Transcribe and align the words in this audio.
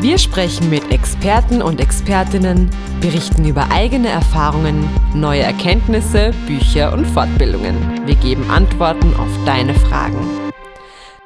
Wir 0.00 0.16
sprechen 0.16 0.70
mit 0.70 0.90
Experten 0.90 1.60
und 1.60 1.78
Expertinnen, 1.78 2.70
berichten 3.02 3.46
über 3.46 3.70
eigene 3.70 4.08
Erfahrungen, 4.08 4.88
neue 5.14 5.42
Erkenntnisse, 5.42 6.30
Bücher 6.46 6.94
und 6.94 7.04
Fortbildungen. 7.04 8.06
Wir 8.06 8.14
geben 8.14 8.50
Antworten 8.50 9.14
auf 9.16 9.28
deine 9.44 9.74
Fragen. 9.74 10.50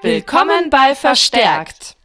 Willkommen 0.02 0.70
bei 0.70 0.96
Verstärkt! 0.96 1.96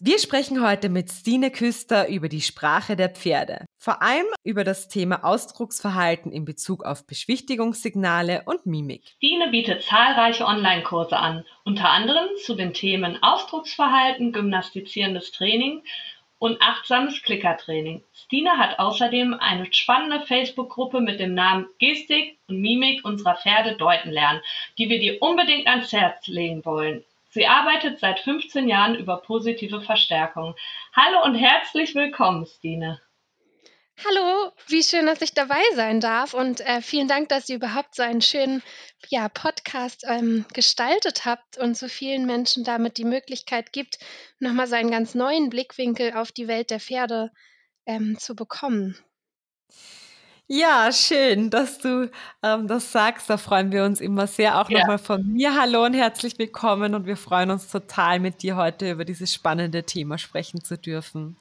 Wir 0.00 0.18
sprechen 0.18 0.62
heute 0.62 0.90
mit 0.90 1.10
Stine 1.10 1.50
Küster 1.50 2.06
über 2.10 2.28
die 2.28 2.42
Sprache 2.42 2.94
der 2.94 3.08
Pferde. 3.08 3.64
Vor 3.86 4.02
allem 4.02 4.26
über 4.42 4.64
das 4.64 4.88
Thema 4.88 5.22
Ausdrucksverhalten 5.22 6.32
in 6.32 6.44
Bezug 6.44 6.84
auf 6.84 7.06
Beschwichtigungssignale 7.06 8.42
und 8.44 8.66
Mimik. 8.66 9.04
Stine 9.18 9.46
bietet 9.50 9.84
zahlreiche 9.84 10.44
Online-Kurse 10.44 11.16
an, 11.16 11.44
unter 11.64 11.90
anderem 11.90 12.26
zu 12.44 12.56
den 12.56 12.74
Themen 12.74 13.22
Ausdrucksverhalten, 13.22 14.32
gymnastizierendes 14.32 15.30
Training 15.30 15.84
und 16.40 16.60
achtsames 16.60 17.22
Klickertraining. 17.22 18.02
Stine 18.12 18.58
hat 18.58 18.80
außerdem 18.80 19.34
eine 19.34 19.72
spannende 19.72 20.26
Facebook-Gruppe 20.26 21.00
mit 21.00 21.20
dem 21.20 21.34
Namen 21.34 21.68
Gestik 21.78 22.38
und 22.48 22.60
Mimik 22.60 23.04
unserer 23.04 23.36
Pferde 23.36 23.76
deuten 23.76 24.10
lernen, 24.10 24.40
die 24.78 24.88
wir 24.88 24.98
dir 24.98 25.22
unbedingt 25.22 25.68
ans 25.68 25.92
Herz 25.92 26.26
legen 26.26 26.64
wollen. 26.64 27.04
Sie 27.28 27.46
arbeitet 27.46 28.00
seit 28.00 28.18
15 28.18 28.66
Jahren 28.66 28.96
über 28.96 29.18
positive 29.18 29.80
Verstärkung. 29.80 30.56
Hallo 30.92 31.22
und 31.24 31.36
herzlich 31.36 31.94
willkommen, 31.94 32.46
Stine. 32.46 33.00
Hallo, 34.04 34.52
wie 34.68 34.82
schön, 34.82 35.06
dass 35.06 35.22
ich 35.22 35.32
dabei 35.32 35.62
sein 35.74 36.00
darf 36.00 36.34
und 36.34 36.60
äh, 36.60 36.82
vielen 36.82 37.08
Dank, 37.08 37.30
dass 37.30 37.48
ihr 37.48 37.56
überhaupt 37.56 37.94
so 37.94 38.02
einen 38.02 38.20
schönen 38.20 38.62
ja, 39.08 39.30
Podcast 39.30 40.04
ähm, 40.06 40.44
gestaltet 40.52 41.24
habt 41.24 41.56
und 41.56 41.78
so 41.78 41.88
vielen 41.88 42.26
Menschen 42.26 42.62
damit 42.62 42.98
die 42.98 43.06
Möglichkeit 43.06 43.72
gibt, 43.72 43.98
nochmal 44.38 44.66
so 44.66 44.74
einen 44.74 44.90
ganz 44.90 45.14
neuen 45.14 45.48
Blickwinkel 45.48 46.12
auf 46.12 46.30
die 46.30 46.46
Welt 46.46 46.70
der 46.70 46.80
Pferde 46.80 47.30
ähm, 47.86 48.18
zu 48.18 48.36
bekommen. 48.36 48.98
Ja, 50.46 50.92
schön, 50.92 51.48
dass 51.48 51.78
du 51.78 52.10
ähm, 52.42 52.68
das 52.68 52.92
sagst. 52.92 53.30
Da 53.30 53.38
freuen 53.38 53.72
wir 53.72 53.82
uns 53.84 54.00
immer 54.02 54.26
sehr. 54.26 54.60
Auch 54.60 54.68
ja. 54.68 54.80
nochmal 54.80 54.98
von 54.98 55.26
mir 55.26 55.58
Hallo 55.58 55.84
und 55.84 55.94
herzlich 55.94 56.38
willkommen. 56.38 56.94
Und 56.94 57.06
wir 57.06 57.16
freuen 57.16 57.50
uns 57.50 57.68
total, 57.68 58.20
mit 58.20 58.42
dir 58.42 58.56
heute 58.56 58.90
über 58.90 59.04
dieses 59.06 59.32
spannende 59.32 59.84
Thema 59.84 60.18
sprechen 60.18 60.62
zu 60.62 60.76
dürfen. 60.78 61.36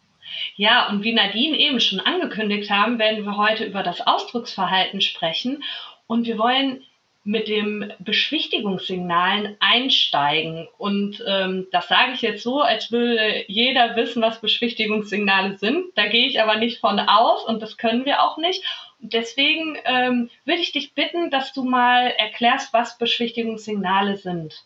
Ja, 0.56 0.90
und 0.90 1.04
wie 1.04 1.14
Nadine 1.14 1.58
eben 1.58 1.80
schon 1.80 2.00
angekündigt 2.00 2.70
haben, 2.70 3.00
werden 3.00 3.26
wir 3.26 3.38
heute 3.38 3.66
über 3.66 3.84
das 3.84 4.06
Ausdrucksverhalten 4.06 5.02
sprechen. 5.02 5.64
Und 6.08 6.26
wir 6.26 6.38
wollen 6.38 6.84
mit 7.26 7.48
dem 7.48 7.92
Beschwichtigungssignalen 8.00 9.58
einsteigen. 9.59 10.68
Und 10.78 11.23
ähm, 11.28 11.68
das 11.72 11.88
sage 11.88 12.14
ich 12.14 12.22
jetzt 12.22 12.44
so, 12.44 12.62
als 12.62 12.92
würde 12.92 13.46
jeder 13.48 13.96
wissen, 13.96 14.22
was 14.22 14.40
Beschwichtigungssignale 14.40 15.58
sind. 15.58 15.86
Da 15.96 16.06
gehe 16.08 16.28
ich 16.28 16.40
aber 16.40 16.58
nicht 16.58 16.80
von 16.80 17.00
aus 17.00 17.44
und 17.46 17.64
das 17.64 17.78
können 17.78 18.06
wir 18.06 18.22
auch 18.22 18.38
nicht. 18.38 18.64
Und 19.02 19.14
deswegen 19.14 19.75
ähm, 19.85 20.30
würde 20.46 20.62
ich 20.62 20.72
dich 20.72 20.94
bitten, 20.94 21.31
dass 21.31 21.52
du 21.52 21.64
mal 21.64 22.12
erklärst, 22.12 22.72
was 22.74 23.00
Beschwichtigungssignale 23.00 24.18
sind. 24.18 24.64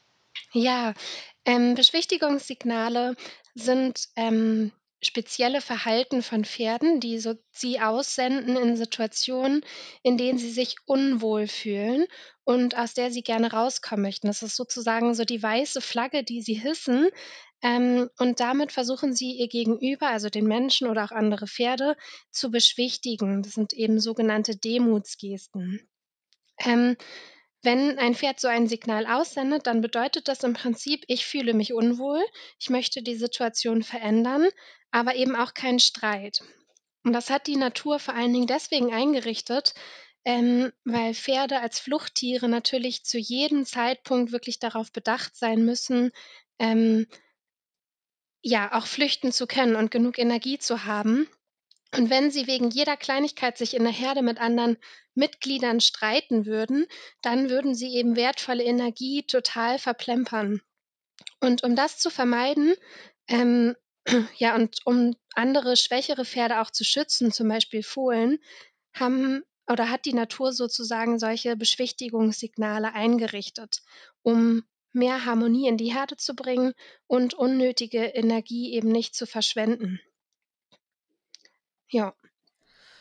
Ja, 0.52 0.94
ähm, 1.46 1.76
Beschwichtigungssignale 1.76 3.16
sind 3.56 4.10
ähm, 4.18 4.74
spezielle 5.02 5.62
Verhalten 5.62 6.22
von 6.22 6.44
Pferden, 6.44 7.00
die 7.00 7.20
so 7.20 7.36
sie 7.52 7.80
aussenden 7.80 8.58
in 8.58 8.76
Situationen, 8.76 9.66
in 10.04 10.18
denen 10.18 10.38
sie 10.38 10.52
sich 10.52 10.76
unwohl 10.86 11.48
fühlen 11.48 12.06
und 12.44 12.78
aus 12.78 12.94
der 12.94 13.12
sie 13.12 13.22
gerne 13.22 13.52
rauskommen 13.52 14.04
möchten. 14.04 14.28
Das 14.28 14.44
ist 14.44 14.56
sozusagen 14.56 15.14
so 15.14 15.24
die 15.24 15.42
weiße 15.42 15.82
Flagge, 15.82 16.24
die 16.24 16.42
sie 16.42 16.56
hissen. 16.56 17.08
Ähm, 17.62 18.10
und 18.18 18.40
damit 18.40 18.72
versuchen 18.72 19.14
sie 19.14 19.34
ihr 19.34 19.48
Gegenüber, 19.48 20.08
also 20.08 20.30
den 20.30 20.46
Menschen 20.46 20.88
oder 20.88 21.04
auch 21.06 21.12
andere 21.12 21.48
Pferde, 21.48 21.96
zu 22.32 22.52
beschwichtigen. 22.52 23.44
Das 23.44 23.54
sind 23.54 23.74
eben 23.74 24.00
sogenannte 24.00 24.56
Demutsgesten. 24.56 25.88
Ähm, 26.60 26.96
wenn 27.62 28.00
ein 28.00 28.16
Pferd 28.16 28.40
so 28.40 28.48
ein 28.48 28.68
Signal 28.68 29.06
aussendet, 29.06 29.68
dann 29.68 29.82
bedeutet 29.82 30.28
das 30.28 30.44
im 30.44 30.54
Prinzip, 30.54 31.04
ich 31.08 31.26
fühle 31.26 31.54
mich 31.54 31.74
unwohl, 31.74 32.24
ich 32.58 32.70
möchte 32.70 33.02
die 33.02 33.16
Situation 33.16 33.84
verändern, 33.84 34.48
aber 34.92 35.16
eben 35.16 35.36
auch 35.36 35.54
keinen 35.54 35.80
Streit. 35.80 36.42
Und 37.04 37.14
das 37.14 37.30
hat 37.30 37.48
die 37.48 37.58
Natur 37.58 38.00
vor 38.00 38.14
allen 38.14 38.34
Dingen 38.34 38.48
deswegen 38.48 38.94
eingerichtet, 38.94 39.74
ähm, 40.26 40.72
weil 40.84 41.14
Pferde 41.14 41.60
als 41.60 41.80
Fluchttiere 41.80 42.50
natürlich 42.50 43.04
zu 43.04 43.18
jedem 43.18 43.66
Zeitpunkt 43.66 44.32
wirklich 44.32 44.60
darauf 44.60 44.92
bedacht 44.92 45.36
sein 45.36 45.64
müssen, 45.64 46.12
ähm, 46.60 47.08
ja, 48.42 48.74
auch 48.74 48.86
flüchten 48.86 49.32
zu 49.32 49.48
können 49.48 49.76
und 49.76 49.92
genug 49.92 50.18
Energie 50.18 50.60
zu 50.60 50.86
haben. 50.86 51.28
Und 51.96 52.10
wenn 52.10 52.30
sie 52.30 52.46
wegen 52.48 52.70
jeder 52.70 52.98
Kleinigkeit 52.98 53.58
sich 53.58 53.74
in 53.74 53.84
der 53.84 53.94
Herde 53.94 54.22
mit 54.22 54.40
anderen 54.40 54.78
Mitgliedern 55.16 55.82
streiten 55.82 56.46
würden, 56.46 56.86
dann 57.22 57.50
würden 57.50 57.74
sie 57.74 57.96
eben 57.96 58.16
wertvolle 58.16 58.64
Energie 58.64 59.24
total 59.24 59.80
verplempern. 59.80 60.62
Und 61.40 61.64
um 61.64 61.76
das 61.76 61.98
zu 61.98 62.10
vermeiden, 62.10 62.76
ähm, 63.28 63.76
ja, 64.38 64.56
und 64.56 64.78
um 64.86 65.16
andere 65.34 65.76
schwächere 65.78 66.26
Pferde 66.26 66.62
auch 66.62 66.72
zu 66.72 66.84
schützen, 66.84 67.32
zum 67.32 67.48
Beispiel 67.48 67.84
Fohlen, 67.84 68.40
haben 68.94 69.44
oder 69.68 69.90
hat 69.90 70.06
die 70.06 70.14
Natur 70.14 70.52
sozusagen 70.52 71.20
solche 71.20 71.56
Beschwichtigungssignale 71.56 72.94
eingerichtet, 72.94 73.82
um 74.24 74.64
mehr 74.94 75.26
Harmonie 75.26 75.68
in 75.68 75.78
die 75.78 75.94
Herde 75.94 76.18
zu 76.18 76.36
bringen 76.36 76.74
und 77.06 77.36
unnötige 77.36 78.04
Energie 78.04 78.74
eben 78.74 78.90
nicht 78.90 79.14
zu 79.16 79.28
verschwenden. 79.28 80.00
Ja. 81.92 82.14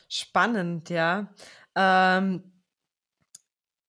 Spannend, 0.09 0.91
ja. 0.91 1.28
Ähm, 1.76 2.58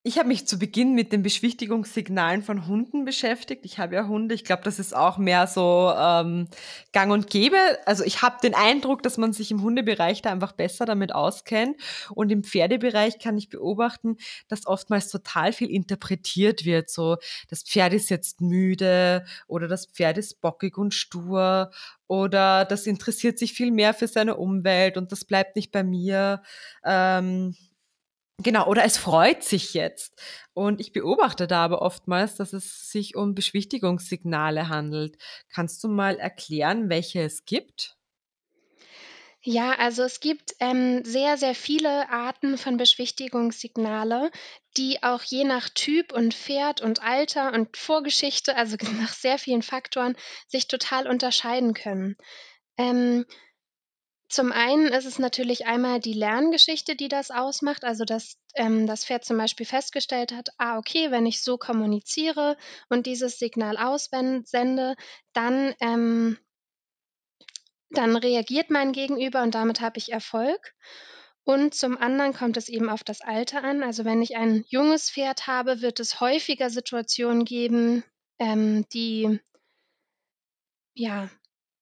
ich 0.01 0.17
habe 0.17 0.29
mich 0.29 0.47
zu 0.47 0.57
Beginn 0.57 0.95
mit 0.95 1.11
den 1.11 1.23
Beschwichtigungssignalen 1.23 2.41
von 2.41 2.67
Hunden 2.67 3.03
beschäftigt. 3.03 3.65
Ich 3.65 3.79
habe 3.79 3.95
ja 3.95 4.07
Hunde. 4.07 4.33
Ich 4.33 4.45
glaube, 4.45 4.63
das 4.63 4.79
ist 4.79 4.95
auch 4.95 5.17
mehr 5.17 5.45
so 5.45 5.93
ähm, 5.97 6.47
gang 6.93 7.11
und 7.11 7.29
gäbe. 7.29 7.57
Also 7.85 8.05
ich 8.05 8.21
habe 8.21 8.37
den 8.41 8.55
Eindruck, 8.55 9.03
dass 9.03 9.17
man 9.17 9.33
sich 9.33 9.51
im 9.51 9.61
Hundebereich 9.61 10.21
da 10.21 10.31
einfach 10.31 10.53
besser 10.53 10.85
damit 10.85 11.13
auskennt. 11.13 11.75
Und 12.11 12.31
im 12.31 12.45
Pferdebereich 12.45 13.19
kann 13.19 13.37
ich 13.37 13.49
beobachten, 13.49 14.15
dass 14.47 14.67
oftmals 14.67 15.09
total 15.09 15.51
viel 15.51 15.69
interpretiert 15.69 16.63
wird. 16.63 16.89
So, 16.89 17.17
das 17.49 17.63
Pferd 17.63 17.91
ist 17.91 18.09
jetzt 18.09 18.39
müde 18.39 19.25
oder 19.47 19.67
das 19.67 19.87
Pferd 19.87 20.17
ist 20.17 20.39
bockig 20.39 20.77
und 20.77 20.93
stur 20.93 21.71
oder 22.07 22.63
das 22.63 22.87
interessiert 22.87 23.37
sich 23.37 23.53
viel 23.53 23.71
mehr 23.71 23.93
für 23.93 24.07
seine 24.07 24.37
Umwelt 24.37 24.95
und 24.97 25.11
das 25.11 25.25
bleibt 25.25 25.57
nicht 25.57 25.71
bei 25.71 25.83
mir. 25.83 26.41
Ähm, 26.85 27.53
Genau, 28.41 28.67
oder 28.67 28.85
es 28.85 28.97
freut 28.97 29.43
sich 29.43 29.73
jetzt. 29.73 30.21
Und 30.53 30.79
ich 30.79 30.93
beobachte 30.93 31.45
da 31.45 31.65
aber 31.65 31.81
oftmals, 31.81 32.35
dass 32.35 32.53
es 32.53 32.89
sich 32.89 33.15
um 33.15 33.35
Beschwichtigungssignale 33.35 34.69
handelt. 34.69 35.17
Kannst 35.49 35.83
du 35.83 35.89
mal 35.89 36.17
erklären, 36.17 36.89
welche 36.89 37.21
es 37.21 37.43
gibt? 37.43 37.97
Ja, 39.41 39.71
also 39.77 40.03
es 40.03 40.19
gibt 40.19 40.53
ähm, 40.59 41.03
sehr, 41.05 41.37
sehr 41.37 41.55
viele 41.55 42.09
Arten 42.09 42.57
von 42.57 42.77
Beschwichtigungssignale, 42.77 44.31
die 44.75 45.01
auch 45.01 45.21
je 45.23 45.45
nach 45.45 45.69
Typ 45.69 46.11
und 46.13 46.33
Pferd 46.33 46.81
und 46.81 47.01
Alter 47.01 47.53
und 47.53 47.75
Vorgeschichte, 47.75 48.55
also 48.55 48.77
nach 49.01 49.13
sehr 49.13 49.37
vielen 49.37 49.61
Faktoren, 49.61 50.15
sich 50.47 50.67
total 50.67 51.07
unterscheiden 51.07 51.73
können. 51.73 52.15
Ähm, 52.77 53.25
zum 54.29 54.51
einen 54.51 54.89
ist 54.89 55.05
es 55.05 55.17
natürlich 55.17 55.65
einmal 55.65 55.99
die 55.99 56.13
Lerngeschichte, 56.13 56.95
die 56.95 57.07
das 57.07 57.31
ausmacht, 57.31 57.83
also 57.83 58.05
dass 58.05 58.37
ähm, 58.53 58.85
das 58.85 59.03
Pferd 59.03 59.25
zum 59.25 59.37
Beispiel 59.37 59.65
festgestellt 59.65 60.31
hat, 60.31 60.49
ah, 60.57 60.77
okay, 60.77 61.09
wenn 61.09 61.25
ich 61.25 61.43
so 61.43 61.57
kommuniziere 61.57 62.55
und 62.89 63.07
dieses 63.07 63.39
Signal 63.39 63.75
aussende, 63.77 64.95
dann, 65.33 65.73
ähm, 65.79 66.37
dann 67.89 68.15
reagiert 68.15 68.69
mein 68.69 68.91
Gegenüber 68.93 69.41
und 69.41 69.55
damit 69.55 69.81
habe 69.81 69.97
ich 69.97 70.11
Erfolg. 70.11 70.75
Und 71.43 71.73
zum 71.73 71.97
anderen 71.97 72.33
kommt 72.33 72.57
es 72.57 72.69
eben 72.69 72.89
auf 72.89 73.03
das 73.03 73.21
Alter 73.21 73.63
an. 73.63 73.81
Also 73.81 74.05
wenn 74.05 74.21
ich 74.21 74.37
ein 74.37 74.63
junges 74.67 75.09
Pferd 75.09 75.47
habe, 75.47 75.81
wird 75.81 75.99
es 75.99 76.21
häufiger 76.21 76.69
Situationen 76.69 77.45
geben, 77.45 78.03
ähm, 78.37 78.85
die 78.93 79.39
ja, 80.93 81.29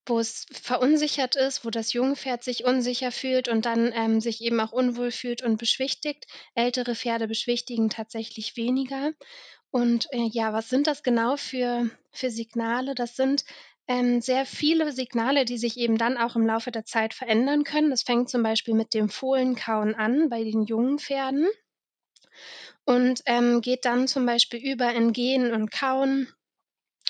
wo 0.10 0.20
es 0.20 0.46
verunsichert 0.52 1.36
ist, 1.36 1.66
wo 1.66 1.70
das 1.70 1.94
Jungpferd 1.94 2.44
sich 2.44 2.66
unsicher 2.66 3.12
fühlt 3.12 3.48
und 3.50 3.66
dann, 3.66 3.92
ähm, 3.94 4.22
sich 4.22 4.42
eben 4.42 4.60
auch 4.60 4.72
unwohl 4.72 5.12
fühlt 5.12 5.42
und 5.44 5.58
beschwichtigt. 5.58 6.26
Ältere 6.56 6.96
Pferde 6.96 7.28
beschwichtigen 7.28 7.90
tatsächlich 7.90 8.58
weniger. 8.58 9.12
Und, 9.72 10.08
äh, 10.14 10.28
ja, 10.32 10.54
was 10.54 10.70
sind 10.70 10.88
das 10.88 11.04
genau 11.04 11.38
für 11.38 11.90
für 12.12 12.30
Signale? 12.32 12.96
Das 12.96 13.16
sind, 13.16 13.44
ähm, 13.88 14.22
sehr 14.22 14.46
viele 14.46 14.92
Signale, 14.92 15.46
die 15.46 15.58
sich 15.58 15.78
eben 15.78 15.98
dann 15.98 16.18
auch 16.18 16.36
im 16.36 16.46
Laufe 16.46 16.72
der 16.72 16.86
Zeit 16.86 17.14
verändern 17.14 17.64
können. 17.64 17.90
Das 17.90 18.04
fängt 18.04 18.30
zum 18.30 18.44
Beispiel 18.44 18.74
mit 18.74 18.94
dem 18.94 19.10
Fohlenkauen 19.10 19.96
an 19.96 20.30
bei 20.30 20.44
den 20.44 20.64
jungen 20.64 21.00
Pferden 21.00 21.48
und, 22.86 23.22
ähm, 23.26 23.62
geht 23.62 23.86
dann 23.86 24.08
zum 24.08 24.26
Beispiel 24.26 24.60
über 24.60 24.94
in 24.94 25.14
Gehen 25.14 25.52
und 25.54 25.72
Kauen 25.72 26.28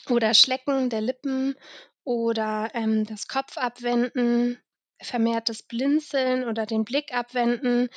oder 0.10 0.34
Schlecken 0.34 0.90
der 0.90 1.02
Lippen 1.02 1.56
oder, 2.08 2.72
ähm, 2.74 3.06
das 3.06 3.28
Kopfabwenden, 3.28 4.58
vermehrtes 5.02 5.64
Blinzeln 5.64 6.46
oder 6.48 6.66
den 6.66 6.86
Blick 6.86 7.14
abwenden, 7.14 7.90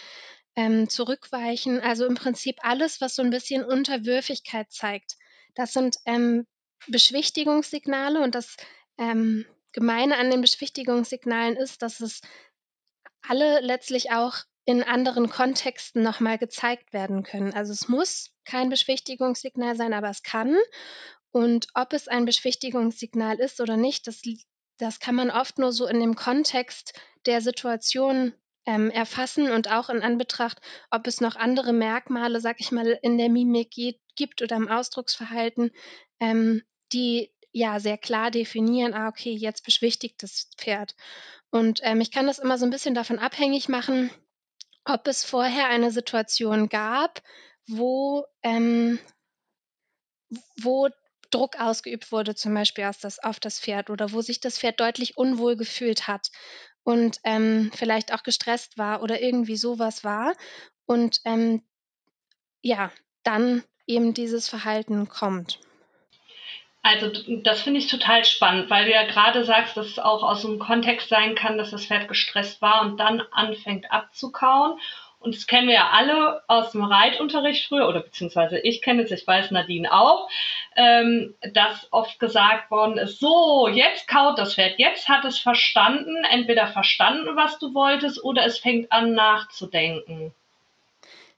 ähm, 0.57 0.89
zurückweichen. 0.89 1.81
Also, 1.81 2.07
im 2.07 2.17
Prinzip 2.17 2.57
alles, 2.63 3.01
was 3.01 3.15
so 3.17 3.23
'n 3.23 3.31
bisschen 3.31 3.65
Unterwürfigkeit 3.65 4.73
zeigt. 4.73 5.17
Das 5.55 5.73
sind, 5.73 5.97
ähm, 6.07 6.47
Beschwichtigungssignale 6.89 8.21
und 8.23 8.35
das, 8.35 8.57
ähm, 8.99 9.47
Gemeine 9.73 10.19
an 10.19 10.31
den 10.31 10.41
Beschwichtigungssignalen 10.43 11.57
ist, 11.57 11.83
dass 11.83 12.01
es 12.01 12.21
alle 13.29 13.61
letztlich 13.61 14.13
auch 14.13 14.37
in 14.67 14.83
anderen 14.83 15.31
Kontexten 15.31 16.03
noch 16.03 16.21
mal 16.21 16.39
gezeigt 16.39 16.93
werden 16.93 17.23
können. 17.23 17.55
Also, 17.55 17.73
es 17.73 17.89
muss 17.89 18.31
kein 18.45 18.69
Beschwichtigungssignal 18.71 19.77
sein, 19.77 19.95
aber 19.95 20.11
es 20.11 20.23
kann. 20.23 20.57
Und 21.35 21.69
ob 21.75 21.93
es 21.93 22.09
ein 22.09 22.25
Beschwichtigungssignal 22.25 23.39
ist 23.39 23.61
oder 23.61 23.77
nicht, 23.77 24.07
das 24.07 24.23
das 24.79 24.99
kann 24.99 25.15
man 25.15 25.31
oft 25.31 25.59
nur 25.59 25.73
so 25.73 25.87
in 25.87 26.01
dem 26.01 26.15
Kontext 26.17 26.95
der 27.27 27.43
Situation, 27.43 28.33
ähm, 28.67 28.91
erfassen 28.91 29.51
und 29.51 29.71
auch 29.71 29.91
in 29.91 30.03
Anbetracht, 30.03 30.59
ob 30.91 31.07
es 31.07 31.21
noch 31.21 31.37
andere 31.37 31.73
Merkmale, 31.75 32.41
sage 32.41 32.59
ich 32.61 32.73
mal, 32.73 32.99
in 33.03 33.19
der 33.19 33.29
Mimik 33.29 33.71
gi 33.71 34.01
gibt 34.17 34.41
oder 34.43 34.57
im 34.57 34.69
Ausdrucksverhalten, 34.69 35.71
ähm, 36.19 36.63
die, 36.93 37.31
ja, 37.53 37.79
sehr 37.79 37.99
klar 37.99 38.31
definieren: 38.31 38.95
„Ah, 38.95 39.09
okay, 39.09 39.33
jetzt 39.33 39.65
beschwichtigt 39.65 40.23
das 40.23 40.49
Pferd.“ 40.57 40.95
Und, 41.51 41.81
ähm, 41.85 42.01
ich 42.03 42.11
kann 42.13 42.27
das 42.27 42.39
immer 42.41 42.59
so 42.59 42.67
'n 42.67 42.71
bisschen 42.71 42.95
davon 42.95 43.19
abhängig 43.19 43.69
machen, 43.69 44.11
ob 44.87 45.07
es 45.09 45.25
vorher 45.25 45.69
eine 45.69 45.91
Situation 45.93 46.69
gab, 46.71 47.23
wo, 47.69 48.25
ähm 48.43 48.99
wo 50.63 50.89
Druck 51.31 51.61
ausgeübt 51.61 52.13
wurde, 52.13 52.35
zum 52.35 52.55
Beispiel 52.55 52.85
aus 52.85 52.99
das 52.99 53.19
auf 53.21 53.41
das 53.41 53.61
Pferd 53.61 53.91
oder 53.91 54.13
wo 54.13 54.21
sich 54.23 54.41
das 54.41 54.59
Pferd 54.59 54.81
deutlich 54.81 55.17
unwohl 55.17 55.57
gefühlt 55.57 56.09
hat 56.09 56.29
und, 56.85 57.19
ähm, 57.25 57.71
vielleicht 57.75 58.13
auch 58.15 58.23
gestresst 58.23 58.79
war 58.79 59.03
oder 59.03 59.21
irgendwie 59.23 59.57
so 59.57 59.79
was 59.79 60.05
war 60.05 60.35
und, 60.87 61.19
ähm, 61.25 61.63
ja, 62.63 62.93
dann 63.25 63.65
eben 63.87 64.15
dieses 64.15 64.49
Verhalten 64.49 65.09
kommt. 65.09 65.61
Also, 66.83 67.11
das 67.43 67.61
finde 67.63 67.79
ich 67.79 67.89
total 67.89 68.25
spannend, 68.25 68.71
weil 68.71 68.87
du 68.87 68.91
ja 68.93 69.05
grade 69.07 69.45
sagst, 69.45 69.77
dass 69.77 69.87
es 69.87 69.99
auch 69.99 70.23
aus 70.23 70.45
'nem 70.45 70.59
Kontext 70.59 71.11
sein 71.11 71.35
kann, 71.35 71.59
dass 71.59 71.71
das 71.73 71.85
Pferd 71.87 72.09
gestresst 72.09 72.63
war 72.63 72.81
und 72.81 72.97
dann 72.99 73.21
anfängt 73.33 73.91
abzukauen. 73.93 74.79
Und 75.21 75.35
das 75.37 75.47
kennen 75.47 75.69
wir 75.69 75.75
ja 75.75 75.91
alle 75.91 76.43
aus'm 76.49 76.83
Reitunterricht 76.89 77.67
früher 77.67 77.87
oder 77.89 78.01
beziehungsweise 78.01 78.59
ich 78.59 78.81
kenne 78.81 79.03
es, 79.03 79.11
ich 79.11 79.27
weiß, 79.27 79.51
Nadine 79.51 79.93
auch, 79.93 80.29
ähm, 80.77 81.35
dass 81.53 81.87
oft 81.93 82.19
gesagt 82.19 82.71
worden 82.71 82.97
ist: 82.99 83.21
„So, 83.21 83.69
jetzt 83.69 84.09
kaut 84.09 84.39
das 84.39 84.55
Pferd, 84.55 84.79
jetzt 84.79 85.09
hat 85.09 85.25
es 85.27 85.39
verstanden 85.39 86.25
entweder 86.31 86.69
verstanden, 86.69 87.37
was 87.37 87.59
du 87.59 87.75
wolltest, 87.75 88.25
oder 88.25 88.45
es 88.47 88.59
fängt 88.59 88.91
an 88.93 89.13
nachzudenken.“ 89.15 90.33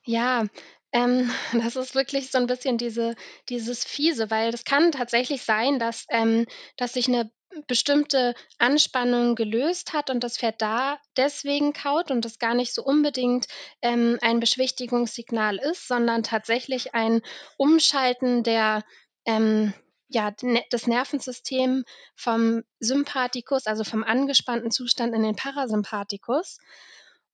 Ja, 0.06 0.46
ähm, 0.92 1.30
das 1.52 1.76
ist 1.76 1.94
wirklich 1.94 2.30
so 2.30 2.38
'n 2.38 2.46
bisschen 2.46 2.76
diese 2.78 3.14
dieses 3.48 3.84
Fiese, 3.84 4.30
weil 4.30 4.50
das 4.50 4.64
kann 4.64 4.90
tatsächlich 4.92 5.42
sein, 5.42 5.78
dass 5.78 6.06
ähm, 6.10 6.46
dass 6.76 6.94
sich 6.94 7.08
'ne 7.08 7.30
bestimmte 7.66 8.34
Anspannung 8.58 9.34
gelöst 9.34 9.92
hat 9.92 10.10
und 10.10 10.24
das 10.24 10.38
Pferd 10.38 10.60
da 10.62 10.98
deswegen 11.16 11.72
kaut 11.72 12.10
und 12.10 12.24
das 12.24 12.38
gar 12.38 12.54
nicht 12.54 12.74
so 12.74 12.82
unbedingt, 12.82 13.46
ähm, 13.82 14.18
ein 14.22 14.40
Beschwichtigungssignal 14.40 15.56
ist, 15.58 15.88
sondern 15.88 16.22
tatsächlich 16.22 16.94
ein 16.94 17.22
Umschalten 17.56 18.42
der, 18.42 18.82
ähm, 19.26 19.72
ja, 20.08 20.32
ne 20.42 20.62
das 20.70 20.86
Nervensystem 20.86 21.84
vom 22.16 22.62
Sympathikus, 22.80 23.66
also 23.66 23.84
vom 23.84 24.04
angespannten 24.04 24.70
Zustand 24.70 25.14
in 25.14 25.22
den 25.22 25.36
Parasympathikus. 25.36 26.58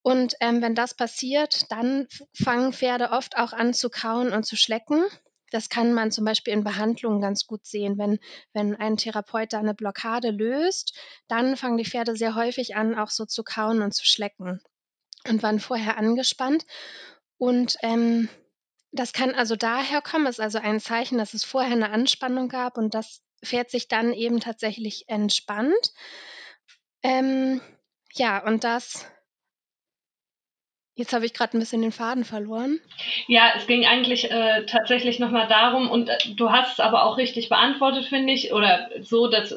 Und, 0.02 0.34
ähm, 0.40 0.62
wenn 0.62 0.74
das 0.74 0.94
passiert, 0.94 1.70
dann 1.70 2.06
fangen 2.32 2.72
Pferde 2.72 3.10
oft 3.10 3.36
auch 3.36 3.52
an 3.52 3.74
zu 3.74 3.90
kauen 3.90 4.32
und 4.32 4.44
zu 4.44 4.56
schlecken. 4.56 5.04
Das 5.52 5.68
kann 5.68 5.92
man 5.94 6.10
zum 6.10 6.24
Beispiel 6.24 6.52
in 6.54 6.64
Behandlungen 6.64 7.20
ganz 7.20 7.46
gut 7.46 7.66
sehen. 7.66 7.98
Wenn 7.98 8.18
wenn 8.52 8.76
ein 8.76 8.96
Therapeut 8.96 9.52
da 9.52 9.62
'ne 9.62 9.74
Blockade 9.74 10.30
löst, 10.30 10.94
dann 11.28 11.56
fangen 11.56 11.78
die 11.78 11.84
Pferde 11.86 12.16
sehr 12.16 12.34
häufig 12.34 12.76
an, 12.76 12.94
auch 12.98 13.10
so 13.10 13.24
zu 13.26 13.42
kauen 13.44 13.82
und 13.82 13.94
zu 13.94 14.04
schlecken 14.06 14.60
und 15.28 15.42
waren 15.42 15.60
vorher 15.60 15.98
angespannt. 15.98 16.66
Und, 17.38 17.76
ähm, 17.82 18.28
das 18.92 19.12
kann 19.14 19.34
also 19.34 19.56
daher 19.56 20.02
kommen, 20.02 20.26
ist 20.28 20.40
also 20.40 20.58
ein 20.58 20.80
Zeichen, 20.80 21.18
dass 21.18 21.34
es 21.34 21.44
vorher 21.44 21.76
'ne 21.76 21.90
Anspannung 21.90 22.48
gab 22.48 22.78
und 22.78 22.94
das 22.94 23.22
Pferd 23.44 23.70
sich 23.70 23.88
dann 23.88 24.12
eben 24.14 24.40
tatsächlich 24.40 25.08
entspannt. 25.08 25.92
Ähm, 27.04 27.60
ja, 28.14 28.44
und 28.44 28.64
das 28.64 29.06
Jetzt 30.98 31.12
habe 31.12 31.24
ich 31.26 31.32
grad 31.32 31.54
'n 31.54 31.60
bisschen 31.60 31.80
den 31.80 31.92
Faden 31.92 32.24
verloren. 32.24 32.80
Ja, 33.28 33.52
es 33.56 33.68
ging 33.68 33.86
eigentlich, 33.86 34.32
äh, 34.32 34.66
tatsächlich 34.66 35.20
noch 35.20 35.30
mal 35.30 35.46
darum 35.46 35.88
und, 35.88 36.08
äh, 36.08 36.18
du 36.34 36.50
hast 36.50 36.72
es 36.72 36.80
aber 36.80 37.04
auch 37.04 37.16
richtig 37.18 37.48
beantwortet, 37.48 38.06
finde 38.06 38.32
ich, 38.32 38.52
oder 38.52 38.90
so, 39.02 39.28
dass 39.28 39.54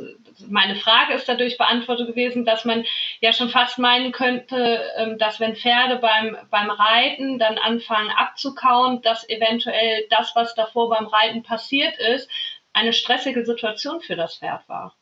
meine 0.48 0.76
Frage 0.76 1.14
ist 1.16 1.28
dadurch 1.28 1.58
beantwortet 1.58 2.06
gewesen, 2.10 2.46
dass 2.46 2.64
man 2.64 2.86
ja 3.22 3.34
schon 3.34 3.50
fast 3.50 3.80
meinen 3.80 4.12
könnte, 4.12 4.84
ähm, 4.98 5.18
dass 5.18 5.40
wenn 5.40 5.56
Pferde 5.56 5.96
beim 5.96 6.38
beim 6.52 6.70
Reiten 6.70 7.40
dann 7.40 7.58
anfangen 7.58 8.12
abzukauen, 8.12 9.02
dass 9.02 9.28
eventuell 9.28 10.06
das, 10.12 10.36
was 10.36 10.54
davor 10.54 10.90
beim 10.92 11.08
Reiten 11.08 11.42
passiert 11.42 11.98
ist, 11.98 12.30
eine 12.74 12.94
stressige 12.94 13.44
Situation 13.46 14.00
für 14.02 14.16
das 14.16 14.38
Pferd 14.38 14.70
war. 14.70 14.94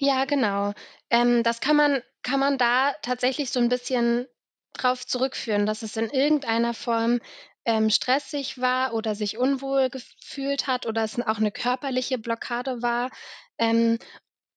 Ja, 0.00 0.24
genau. 0.26 0.74
Ähm, 1.10 1.42
das 1.42 1.60
kann 1.60 1.74
man 1.76 2.02
kann 2.22 2.38
man 2.38 2.56
da 2.58 2.92
tatsächlich 3.02 3.50
so 3.50 3.58
'n 3.60 3.68
bisschen 3.68 4.28
drauf 4.74 5.06
zurückführen, 5.06 5.66
dass 5.66 5.82
es 5.82 5.96
in 5.96 6.10
irgendeiner 6.10 6.74
Form, 6.74 7.20
ähm, 7.64 7.90
stressig 7.90 8.58
war 8.60 8.94
oder 8.94 9.14
sich 9.14 9.38
unwohl 9.38 9.90
gefühlt 9.90 10.66
hat 10.66 10.86
oder 10.86 11.04
es 11.04 11.18
auch 11.20 11.38
'ne 11.38 11.52
körperliche 11.52 12.18
Blockade 12.18 12.82
war. 12.82 13.10
Ähm, 13.58 13.98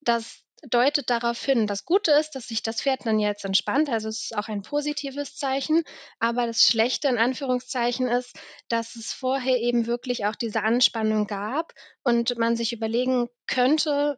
das 0.01 0.43
deutet 0.69 1.09
darauf 1.09 1.43
hin. 1.43 1.67
Das 1.67 1.85
Gute 1.85 2.11
ist, 2.13 2.31
dass 2.35 2.47
sich 2.47 2.63
das 2.63 2.81
Pferd 2.81 3.05
dann 3.05 3.19
jetzt 3.19 3.45
entspannt, 3.45 3.89
also 3.89 4.09
es 4.09 4.23
ist 4.25 4.37
auch 4.37 4.47
ein 4.49 4.61
positives 4.63 5.35
Zeichen, 5.37 5.83
aber 6.19 6.47
das 6.47 6.63
Schlechte 6.63 7.07
in 7.09 7.17
Anführungszeichen 7.19 8.07
ist, 8.07 8.37
dass 8.69 8.95
es 8.95 9.13
vorher 9.13 9.57
eben 9.59 9.87
wirklich 9.87 10.25
auch 10.27 10.35
diese 10.35 10.63
Anspannung 10.63 11.27
gab 11.27 11.73
und 12.03 12.37
man 12.37 12.55
sich 12.55 12.73
überlegen 12.73 13.27
könnte, 13.47 14.17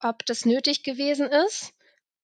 ob 0.00 0.24
das 0.26 0.46
nötig 0.46 0.82
gewesen 0.84 1.28
ist. 1.28 1.72